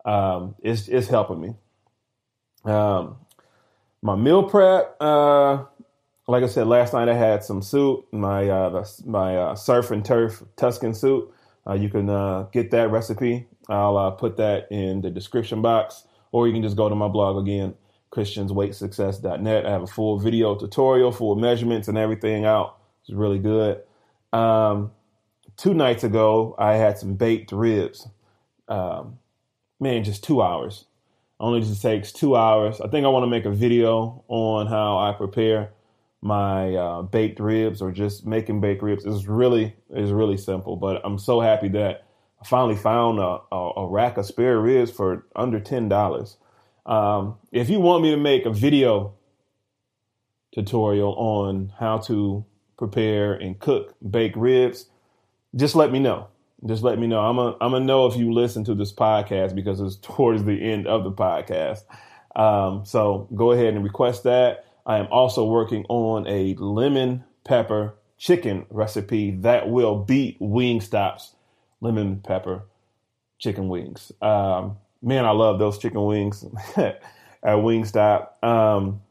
um, 0.04 0.56
is 0.62 0.90
is 0.90 1.08
helping 1.08 1.40
me. 1.42 1.56
Um, 2.72 3.18
my 4.02 4.16
meal 4.16 4.44
prep, 4.44 4.98
uh, 5.00 5.64
like 6.28 6.44
I 6.44 6.48
said 6.48 6.68
last 6.68 6.94
night, 6.94 7.08
I 7.08 7.14
had 7.14 7.44
some 7.44 7.62
soup, 7.62 8.08
my 8.12 8.50
uh, 8.50 8.86
my 9.06 9.38
uh, 9.38 9.56
surf 9.56 9.92
and 9.92 10.04
turf 10.04 10.44
Tuscan 10.56 10.94
soup. 10.94 11.34
Uh, 11.68 11.74
you 11.74 11.90
can 11.90 12.10
uh, 12.10 12.44
get 12.52 12.72
that 12.72 12.92
recipe. 12.92 13.48
I'll 13.70 13.98
uh, 13.98 14.12
put 14.12 14.38
that 14.38 14.68
in 14.72 15.02
the 15.02 15.10
description 15.10 15.62
box, 15.62 16.08
or 16.32 16.48
you 16.48 16.54
can 16.54 16.64
just 16.64 16.76
go 16.76 16.90
to 16.90 16.96
my 16.96 17.08
blog 17.08 17.38
again, 17.38 17.76
christiansweightsuccess.net. 18.12 19.66
I 19.66 19.70
have 19.70 19.84
a 19.84 19.88
full 19.88 20.20
video 20.20 20.56
tutorial, 20.56 21.12
full 21.12 21.36
measurements 21.36 21.88
and 21.88 21.98
everything 21.98 22.46
out. 22.46 22.78
It's 23.02 23.16
really 23.16 23.40
good. 23.40 23.82
Um, 24.34 24.92
two 25.58 25.74
nights 25.74 26.04
ago, 26.04 26.56
I 26.58 26.76
had 26.76 26.98
some 26.98 27.16
baked 27.16 27.52
ribs. 27.52 28.08
Um, 28.68 29.20
man, 29.80 30.04
just 30.04 30.24
two 30.24 30.42
hours. 30.42 30.86
Only 31.40 31.62
just 31.62 31.82
takes 31.82 32.12
two 32.12 32.36
hours. 32.36 32.80
I 32.80 32.88
think 32.88 33.06
I 33.06 33.10
want 33.10 33.24
to 33.24 33.28
make 33.28 33.46
a 33.46 33.52
video 33.52 34.24
on 34.28 34.68
how 34.68 34.98
I 34.98 35.12
prepare 35.14 35.72
my 36.26 36.74
uh, 36.74 37.02
baked 37.04 37.40
ribs 37.40 37.84
or 37.84 37.92
just 37.92 38.26
making 38.26 38.60
baked 38.60 38.82
ribs. 38.82 39.06
is 39.06 39.28
really 39.28 39.76
it's 39.92 40.10
really 40.10 40.38
simple, 40.38 40.76
but 40.76 41.00
I'm 41.06 41.20
so 41.20 41.40
happy 41.40 41.68
that 41.70 42.08
I 42.42 42.46
finally 42.46 42.76
found 42.76 43.20
a, 43.20 43.38
a, 43.52 43.72
a 43.78 43.88
rack 43.88 44.18
of 44.18 44.26
spare 44.26 44.60
ribs 44.60 44.90
for 44.90 45.24
under 45.36 45.60
ten 45.60 45.88
dollars. 45.88 46.38
Um, 46.88 47.38
if 47.52 47.70
you 47.70 47.80
want 47.80 48.02
me 48.02 48.10
to 48.10 48.18
make 48.18 48.48
a 48.48 48.50
video 48.50 49.14
tutorial 50.52 51.14
on 51.14 51.72
how 51.78 52.00
to 52.00 52.44
prepare 52.76 53.36
and 53.36 53.60
cook 53.60 53.96
baked 54.10 54.36
ribs, 54.36 54.88
just 55.56 55.76
let 55.76 55.92
me 55.92 56.00
know. 56.00 56.28
Just 56.66 56.82
let 56.82 56.98
me 56.98 57.06
know. 57.06 57.20
I'm 57.20 57.38
a, 57.38 57.56
I'm 57.62 57.72
gonna 57.72 57.86
know 57.86 58.08
if 58.08 58.16
you 58.16 58.34
listen 58.34 58.64
to 58.64 58.74
this 58.74 58.92
podcast 58.92 59.54
because 59.54 59.80
it's 59.80 59.96
towards 60.02 60.44
the 60.44 60.60
end 60.60 60.88
of 60.88 61.04
the 61.04 61.12
podcast. 61.12 61.84
Um, 62.36 62.84
so 62.84 63.30
go 63.36 63.52
ahead 63.52 63.76
and 63.76 63.84
request 63.84 64.24
that. 64.24 64.65
I 64.86 64.98
am 64.98 65.08
also 65.12 65.46
working 65.46 65.86
on 65.90 66.28
a 66.28 66.54
lemon 66.56 67.24
pepper 67.44 67.96
chicken 68.18 68.66
recipe 68.70 69.32
that 69.32 69.70
will 69.70 69.98
beat 69.98 70.40
Wingstop's 70.40 71.34
lemon 71.82 72.22
pepper 72.22 72.64
chicken 73.40 73.68
wings. 73.68 74.12
Um, 74.22 74.78
man, 75.02 75.26
I 75.26 75.32
love 75.32 75.60
those 75.60 75.78
chicken 75.78 76.04
wings 76.06 76.46
at 76.78 77.02
Wingstop. 77.44 78.44
Um, 78.44 79.02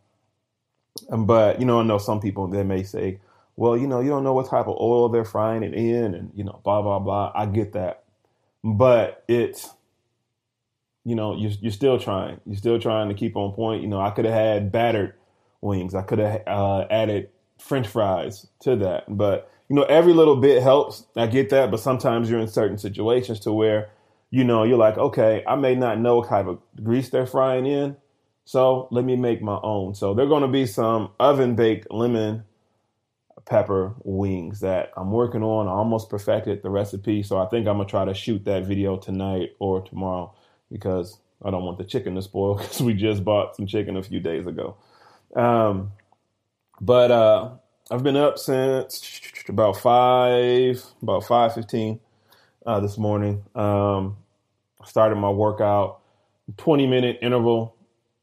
but 1.10 1.60
you 1.60 1.66
know, 1.66 1.80
I 1.80 1.82
know 1.82 1.98
some 1.98 2.20
people 2.20 2.48
they 2.48 2.62
may 2.62 2.82
say, 2.82 3.20
well, 3.56 3.76
you 3.76 3.86
know, 3.86 4.00
you 4.00 4.10
don't 4.10 4.24
know 4.24 4.32
what 4.32 4.48
type 4.48 4.66
of 4.66 4.76
oil 4.80 5.08
they're 5.08 5.24
frying 5.24 5.62
it 5.62 5.74
in 5.74 6.14
and, 6.14 6.32
you 6.34 6.44
know, 6.44 6.60
blah, 6.64 6.82
blah, 6.82 6.98
blah. 6.98 7.30
I 7.34 7.46
get 7.46 7.72
that. 7.74 8.02
But 8.64 9.22
it's, 9.28 9.70
you 11.04 11.14
know, 11.14 11.36
you're, 11.36 11.52
you're 11.60 11.72
still 11.72 11.98
trying. 11.98 12.40
You're 12.46 12.56
still 12.56 12.80
trying 12.80 13.08
to 13.08 13.14
keep 13.14 13.36
on 13.36 13.52
point. 13.52 13.82
You 13.82 13.88
know, 13.88 14.00
I 14.00 14.10
could 14.10 14.24
have 14.24 14.34
had 14.34 14.72
battered 14.72 15.14
wings. 15.64 15.94
I 15.94 16.02
could 16.02 16.18
have 16.18 16.42
uh, 16.46 16.86
added 16.90 17.30
French 17.58 17.88
fries 17.88 18.46
to 18.60 18.76
that. 18.76 19.04
But, 19.08 19.50
you 19.68 19.76
know, 19.76 19.82
every 19.84 20.12
little 20.12 20.36
bit 20.36 20.62
helps. 20.62 21.04
I 21.16 21.26
get 21.26 21.50
that. 21.50 21.70
But 21.70 21.80
sometimes 21.80 22.30
you're 22.30 22.40
in 22.40 22.48
certain 22.48 22.78
situations 22.78 23.40
to 23.40 23.52
where, 23.52 23.90
you 24.30 24.44
know, 24.44 24.62
you're 24.62 24.78
like, 24.78 24.98
okay, 24.98 25.42
I 25.46 25.56
may 25.56 25.74
not 25.74 25.98
know 25.98 26.16
what 26.16 26.28
type 26.28 26.46
of 26.46 26.60
grease 26.82 27.08
they're 27.08 27.26
frying 27.26 27.66
in. 27.66 27.96
So 28.44 28.88
let 28.90 29.04
me 29.04 29.16
make 29.16 29.42
my 29.42 29.58
own. 29.62 29.94
So 29.94 30.14
they're 30.14 30.26
going 30.26 30.42
to 30.42 30.48
be 30.48 30.66
some 30.66 31.10
oven 31.18 31.56
baked 31.56 31.90
lemon 31.90 32.44
pepper 33.46 33.94
wings 34.04 34.60
that 34.60 34.90
I'm 34.96 35.10
working 35.10 35.42
on. 35.42 35.68
I 35.68 35.72
almost 35.72 36.08
perfected 36.08 36.62
the 36.62 36.70
recipe, 36.70 37.22
so 37.22 37.38
I 37.38 37.46
think 37.46 37.66
I'm 37.66 37.76
gonna 37.76 37.88
try 37.88 38.04
to 38.04 38.14
shoot 38.14 38.44
that 38.44 38.64
video 38.66 38.96
tonight 38.96 39.50
or 39.58 39.82
tomorrow 39.82 40.34
because 40.70 41.18
I 41.44 41.50
don't 41.50 41.64
want 41.64 41.78
the 41.78 41.84
chicken 41.84 42.14
to 42.14 42.22
spoil 42.22 42.54
because 42.58 42.80
we 42.80 42.94
just 42.94 43.24
bought 43.24 43.56
some 43.56 43.66
chicken 43.66 43.96
a 43.96 44.02
few 44.02 44.20
days 44.20 44.46
ago. 44.46 44.76
Um, 45.34 45.92
but 46.80 47.10
uh, 47.10 47.50
I've 47.90 48.02
been 48.02 48.16
up 48.16 48.38
since 48.38 49.20
about 49.48 49.76
five, 49.78 50.84
about 51.02 51.24
five 51.24 51.54
fifteen 51.54 52.00
uh, 52.66 52.80
this 52.80 52.98
morning. 52.98 53.44
Um, 53.54 54.16
started 54.84 55.16
my 55.16 55.30
workout, 55.30 56.00
twenty 56.56 56.86
minute 56.86 57.18
interval 57.22 57.76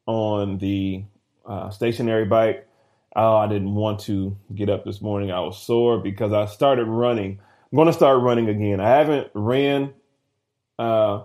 on 0.05 0.57
the 0.57 1.03
uh, 1.45 1.69
stationary 1.69 2.25
bike 2.25 2.67
oh, 3.15 3.37
I 3.37 3.47
didn't 3.47 3.75
want 3.75 3.99
to 4.01 4.37
get 4.53 4.69
up 4.69 4.85
this 4.85 5.01
morning. 5.01 5.31
I 5.31 5.39
was 5.41 5.61
sore 5.61 5.99
because 5.99 6.33
I 6.33 6.45
started 6.45 6.85
running. 6.85 7.39
I'm 7.71 7.75
going 7.75 7.87
to 7.87 7.93
start 7.93 8.21
running 8.21 8.49
again. 8.49 8.79
I 8.79 8.89
haven't 8.89 9.29
ran 9.33 9.93
uh, 10.79 11.23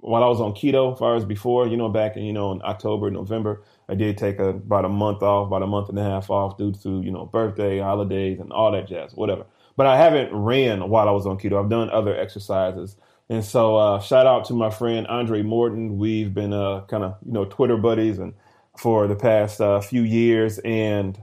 while 0.00 0.24
I 0.24 0.28
was 0.28 0.40
on 0.40 0.52
keto, 0.52 0.92
as 0.92 0.98
far 0.98 1.16
as 1.16 1.24
before, 1.24 1.66
you 1.66 1.76
know, 1.76 1.88
back 1.88 2.16
in, 2.16 2.24
you 2.24 2.32
know, 2.32 2.52
in 2.52 2.62
October, 2.62 3.10
November. 3.10 3.62
I 3.88 3.94
did 3.94 4.18
take 4.18 4.38
a, 4.38 4.48
about 4.48 4.84
a 4.84 4.88
month 4.88 5.22
off, 5.22 5.48
about 5.48 5.62
a 5.62 5.66
month 5.66 5.88
and 5.88 5.98
a 5.98 6.02
half 6.02 6.30
off 6.30 6.56
due 6.56 6.72
to, 6.72 7.00
you 7.02 7.10
know, 7.10 7.26
birthday, 7.26 7.80
holidays, 7.80 8.40
and 8.40 8.52
all 8.52 8.72
that 8.72 8.88
jazz, 8.88 9.14
whatever. 9.14 9.46
But 9.76 9.86
I 9.86 9.96
haven't 9.96 10.34
ran 10.34 10.88
while 10.88 11.08
I 11.08 11.12
was 11.12 11.26
on 11.26 11.38
keto. 11.38 11.62
I've 11.62 11.70
done 11.70 11.90
other 11.90 12.18
exercises. 12.18 12.96
And 13.28 13.44
so, 13.44 13.76
uh, 13.76 14.00
shout 14.00 14.26
out 14.26 14.46
to 14.46 14.54
my 14.54 14.70
friend 14.70 15.06
Andre 15.06 15.42
Morton. 15.42 15.98
We've 15.98 16.32
been 16.32 16.52
uh, 16.52 16.82
kind 16.88 17.04
of, 17.04 17.16
you 17.24 17.32
know, 17.32 17.44
Twitter 17.44 17.76
buddies 17.76 18.18
and 18.18 18.34
for 18.78 19.06
the 19.06 19.16
past 19.16 19.60
uh, 19.60 19.80
few 19.80 20.02
years, 20.02 20.58
and 20.60 21.20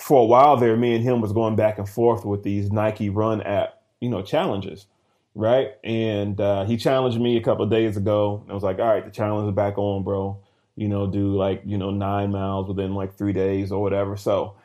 for 0.00 0.22
a 0.22 0.24
while 0.24 0.56
there, 0.56 0.76
me 0.76 0.94
and 0.94 1.04
him 1.04 1.20
was 1.20 1.32
going 1.32 1.56
back 1.56 1.78
and 1.78 1.88
forth 1.88 2.24
with 2.24 2.42
these 2.42 2.70
Nike 2.70 3.10
Run 3.10 3.42
app, 3.42 3.82
you 4.00 4.08
know, 4.08 4.22
challenges, 4.22 4.86
right? 5.34 5.70
And 5.84 6.40
uh, 6.40 6.64
he 6.64 6.76
challenged 6.76 7.20
me 7.20 7.36
a 7.36 7.42
couple 7.42 7.66
days 7.66 7.96
ago. 7.96 8.44
I 8.48 8.54
was 8.54 8.62
like, 8.62 8.78
all 8.78 8.86
right, 8.86 9.04
the 9.04 9.10
challenge 9.10 9.48
is 9.48 9.54
back 9.54 9.78
on, 9.78 10.04
bro. 10.04 10.38
You 10.76 10.88
know, 10.88 11.06
do 11.06 11.36
like 11.36 11.62
you 11.66 11.76
know 11.78 11.90
nine 11.90 12.30
miles 12.30 12.68
within 12.68 12.94
like 12.94 13.16
three 13.16 13.32
days 13.32 13.72
or 13.72 13.82
whatever. 13.82 14.16
So 14.16 14.56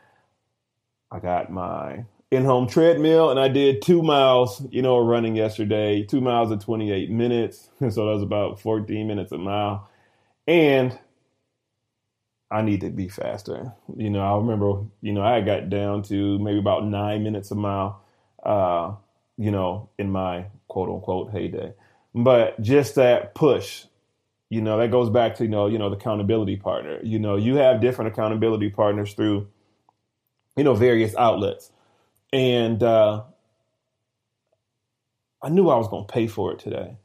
I 1.11 1.19
got 1.19 1.51
my 1.51 2.05
in-home 2.31 2.67
treadmill 2.67 3.29
and 3.29 3.39
I 3.39 3.47
did 3.47 3.81
two 3.81 4.01
miles, 4.01 4.65
you 4.71 4.81
know, 4.81 4.99
running 4.99 5.35
yesterday, 5.35 6.03
two 6.03 6.21
miles 6.21 6.51
in 6.51 6.59
28 6.59 7.09
minutes. 7.09 7.69
so 7.79 8.05
that 8.05 8.13
was 8.13 8.23
about 8.23 8.59
14 8.59 9.07
minutes 9.07 9.31
a 9.31 9.37
mile. 9.37 9.89
And 10.47 10.97
I 12.51 12.61
need 12.61 12.81
to 12.81 12.89
be 12.89 13.07
faster. 13.07 13.73
You 13.95 14.09
know, 14.09 14.21
I 14.21 14.37
remember, 14.37 14.83
you 15.01 15.13
know, 15.13 15.21
I 15.21 15.41
got 15.41 15.69
down 15.69 16.03
to 16.03 16.37
maybe 16.39 16.59
about 16.59 16.85
nine 16.85 17.23
minutes 17.23 17.51
a 17.51 17.55
mile, 17.55 18.01
uh, 18.43 18.93
you 19.37 19.51
know, 19.51 19.89
in 19.97 20.11
my 20.11 20.45
quote 20.67 20.89
unquote 20.89 21.31
heyday. 21.31 21.73
But 22.13 22.61
just 22.61 22.95
that 22.95 23.35
push, 23.35 23.85
you 24.49 24.61
know, 24.61 24.77
that 24.77 24.91
goes 24.91 25.09
back 25.09 25.35
to, 25.35 25.43
you 25.43 25.49
know, 25.49 25.67
you 25.67 25.77
know, 25.77 25.89
the 25.89 25.97
accountability 25.97 26.55
partner. 26.55 26.99
You 27.03 27.19
know, 27.19 27.35
you 27.35 27.55
have 27.55 27.81
different 27.81 28.11
accountability 28.11 28.69
partners 28.69 29.13
through, 29.13 29.47
you 30.55 30.63
know, 30.63 30.75
various 30.75 31.15
outlets. 31.15 31.71
and 32.31 32.81
uh, 32.81 33.23
I 35.41 35.49
knew 35.49 35.69
I 35.69 35.75
was 35.77 35.87
going 35.87 36.07
to 36.07 36.13
pay 36.13 36.27
for 36.27 36.53
it 36.53 36.59
today. 36.59 36.97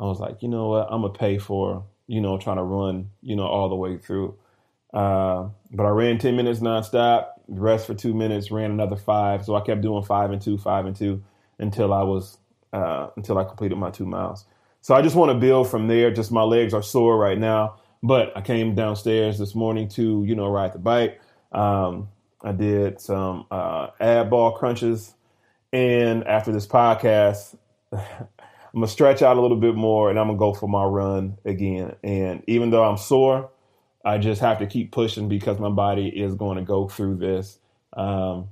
I 0.00 0.04
was 0.04 0.18
like, 0.18 0.42
you 0.42 0.48
know 0.48 0.68
what, 0.68 0.88
I'm 0.90 1.02
gonna 1.02 1.12
pay 1.12 1.38
for 1.38 1.84
you 2.06 2.20
know 2.20 2.38
trying 2.38 2.56
to 2.56 2.62
run 2.62 3.10
you 3.22 3.36
know 3.36 3.46
all 3.46 3.68
the 3.68 3.76
way 3.76 3.98
through. 3.98 4.36
Uh, 4.92 5.50
but 5.70 5.84
I 5.84 5.90
ran 5.90 6.18
10 6.18 6.34
minutes 6.34 6.58
nonstop, 6.58 7.28
rest 7.46 7.86
for 7.86 7.94
two 7.94 8.12
minutes, 8.12 8.50
ran 8.50 8.72
another 8.72 8.96
five. 8.96 9.44
So 9.44 9.54
I 9.54 9.60
kept 9.60 9.82
doing 9.82 10.02
five 10.02 10.32
and 10.32 10.42
two, 10.42 10.58
five 10.58 10.86
and 10.86 10.96
two 10.96 11.22
until 11.60 11.92
I 11.92 12.02
was 12.02 12.38
uh, 12.72 13.08
until 13.16 13.38
I 13.38 13.44
completed 13.44 13.76
my 13.76 13.90
two 13.90 14.06
miles. 14.06 14.44
So 14.80 14.94
I 14.94 15.02
just 15.02 15.16
want 15.16 15.30
to 15.30 15.38
build 15.38 15.68
from 15.68 15.88
there. 15.88 16.10
Just 16.10 16.32
my 16.32 16.42
legs 16.42 16.72
are 16.72 16.82
sore 16.82 17.18
right 17.18 17.38
now, 17.38 17.76
but 18.02 18.36
I 18.36 18.40
came 18.40 18.74
downstairs 18.74 19.38
this 19.38 19.54
morning 19.54 19.88
to 19.90 20.24
you 20.24 20.34
know 20.34 20.48
ride 20.48 20.72
the 20.72 20.78
bike. 20.78 21.20
Um, 21.52 22.08
I 22.42 22.52
did 22.52 23.00
some 23.00 23.46
uh, 23.50 23.88
ab 24.00 24.30
ball 24.30 24.52
crunches, 24.52 25.14
and 25.72 26.26
after 26.26 26.52
this 26.52 26.66
podcast, 26.66 27.56
I'm 27.92 28.00
gonna 28.74 28.88
stretch 28.88 29.20
out 29.20 29.36
a 29.36 29.40
little 29.40 29.58
bit 29.58 29.74
more, 29.74 30.10
and 30.10 30.18
I'm 30.18 30.28
gonna 30.28 30.38
go 30.38 30.54
for 30.54 30.68
my 30.68 30.84
run 30.84 31.36
again. 31.44 31.94
And 32.02 32.42
even 32.46 32.70
though 32.70 32.84
I'm 32.84 32.96
sore, 32.96 33.50
I 34.04 34.18
just 34.18 34.40
have 34.40 34.58
to 34.60 34.66
keep 34.66 34.92
pushing 34.92 35.28
because 35.28 35.58
my 35.58 35.68
body 35.68 36.08
is 36.08 36.34
going 36.34 36.56
to 36.56 36.64
go 36.64 36.88
through 36.88 37.16
this. 37.16 37.58
Um, 37.92 38.48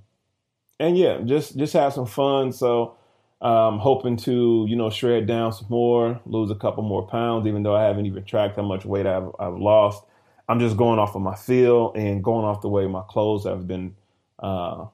and 0.78 0.96
yeah, 0.96 1.20
just 1.24 1.57
just 1.57 1.72
have 1.72 1.92
some 1.92 2.07
fun. 2.07 2.52
So 2.52 2.96
um, 3.40 3.79
hoping 3.79 4.16
to, 4.16 4.66
you 4.68 4.77
know, 4.77 4.90
shred 4.90 5.27
down 5.27 5.53
some 5.53 5.68
more, 5.68 6.20
lose 6.27 6.51
a 6.51 6.57
couple 6.57 6.83
more 6.83 7.07
pounds, 7.07 7.46
even 7.46 7.62
though 7.62 7.77
I 7.77 7.85
haven't 7.85 8.07
even 8.07 8.24
tracked 8.24 8.57
how 8.57 8.62
much 8.62 8.85
weight 8.85 9.07
I've, 9.07 9.31
I've 9.38 9.55
lost. 9.55 10.03
I'm 10.48 10.59
just 10.59 10.77
going 10.77 10.98
off 10.98 11.14
of 11.14 11.22
my 11.22 11.35
feel 11.35 11.92
and 11.92 12.24
going 12.24 12.44
off 12.44 12.62
the 12.62 12.68
way 12.68 12.87
my 12.87 13.03
clothes 13.09 13.44
have 13.44 13.66
been 13.66 13.94
uh, 14.38 14.87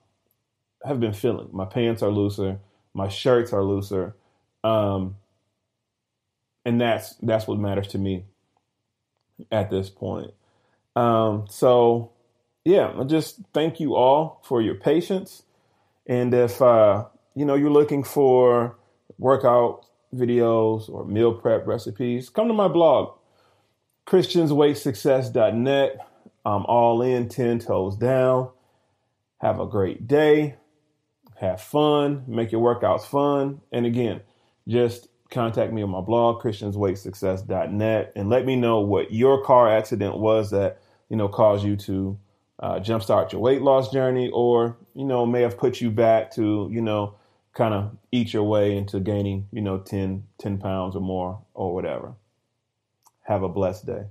have 0.84 1.00
been 1.00 1.12
feeling. 1.12 1.48
My 1.52 1.64
pants 1.64 2.02
are 2.02 2.10
looser, 2.10 2.58
my 2.92 3.08
shirts 3.08 3.52
are 3.52 3.62
looser, 3.62 4.16
um, 4.64 5.16
and 6.64 6.80
that's 6.80 7.14
that's 7.22 7.46
what 7.46 7.58
matters 7.58 7.88
to 7.88 7.98
me 7.98 8.24
at 9.50 9.70
this 9.70 9.90
point. 9.90 10.32
Um, 10.96 11.46
so, 11.48 12.12
yeah, 12.64 12.92
I 12.98 13.04
just 13.04 13.40
thank 13.52 13.80
you 13.80 13.94
all 13.94 14.40
for 14.44 14.60
your 14.60 14.74
patience, 14.74 15.44
and 16.06 16.34
if 16.34 16.60
uh, 16.60 17.04
you 17.34 17.44
know, 17.44 17.54
you're 17.54 17.70
looking 17.70 18.04
for 18.04 18.76
workout 19.18 19.86
videos 20.14 20.88
or 20.88 21.04
meal 21.04 21.34
prep 21.34 21.66
recipes, 21.66 22.28
come 22.28 22.48
to 22.48 22.54
my 22.54 22.68
blog, 22.68 23.16
christiansweightsuccess.net. 24.06 25.96
I'm 26.46 26.64
all 26.66 27.02
in, 27.02 27.28
10 27.28 27.60
toes 27.60 27.96
down. 27.96 28.50
Have 29.38 29.60
a 29.60 29.66
great 29.66 30.06
day. 30.06 30.56
Have 31.36 31.60
fun. 31.60 32.24
Make 32.26 32.52
your 32.52 32.62
workouts 32.62 33.04
fun. 33.06 33.60
And 33.72 33.86
again, 33.86 34.20
just 34.68 35.08
contact 35.30 35.72
me 35.72 35.82
on 35.82 35.90
my 35.90 36.00
blog, 36.00 36.42
christiansweightsuccess.net, 36.42 38.12
and 38.14 38.28
let 38.30 38.46
me 38.46 38.56
know 38.56 38.80
what 38.80 39.12
your 39.12 39.42
car 39.42 39.68
accident 39.68 40.18
was 40.18 40.50
that, 40.50 40.80
you 41.08 41.16
know, 41.16 41.28
caused 41.28 41.64
you 41.64 41.76
to 41.76 42.18
uh, 42.60 42.74
jumpstart 42.78 43.32
your 43.32 43.40
weight 43.40 43.62
loss 43.62 43.90
journey 43.90 44.30
or, 44.32 44.76
you 44.94 45.04
know, 45.04 45.26
may 45.26 45.42
have 45.42 45.58
put 45.58 45.80
you 45.80 45.90
back 45.90 46.32
to, 46.34 46.68
you 46.70 46.80
know, 46.80 47.14
kind 47.54 47.72
of 47.72 47.96
eat 48.10 48.32
your 48.32 48.44
way 48.44 48.76
into 48.76 49.00
gaining, 49.00 49.48
you 49.52 49.62
know, 49.62 49.78
10, 49.78 50.24
10 50.38 50.58
pounds 50.58 50.96
or 50.96 51.00
more 51.00 51.40
or 51.54 51.72
whatever. 51.72 52.14
Have 53.22 53.42
a 53.42 53.48
blessed 53.48 53.86
day. 53.86 54.04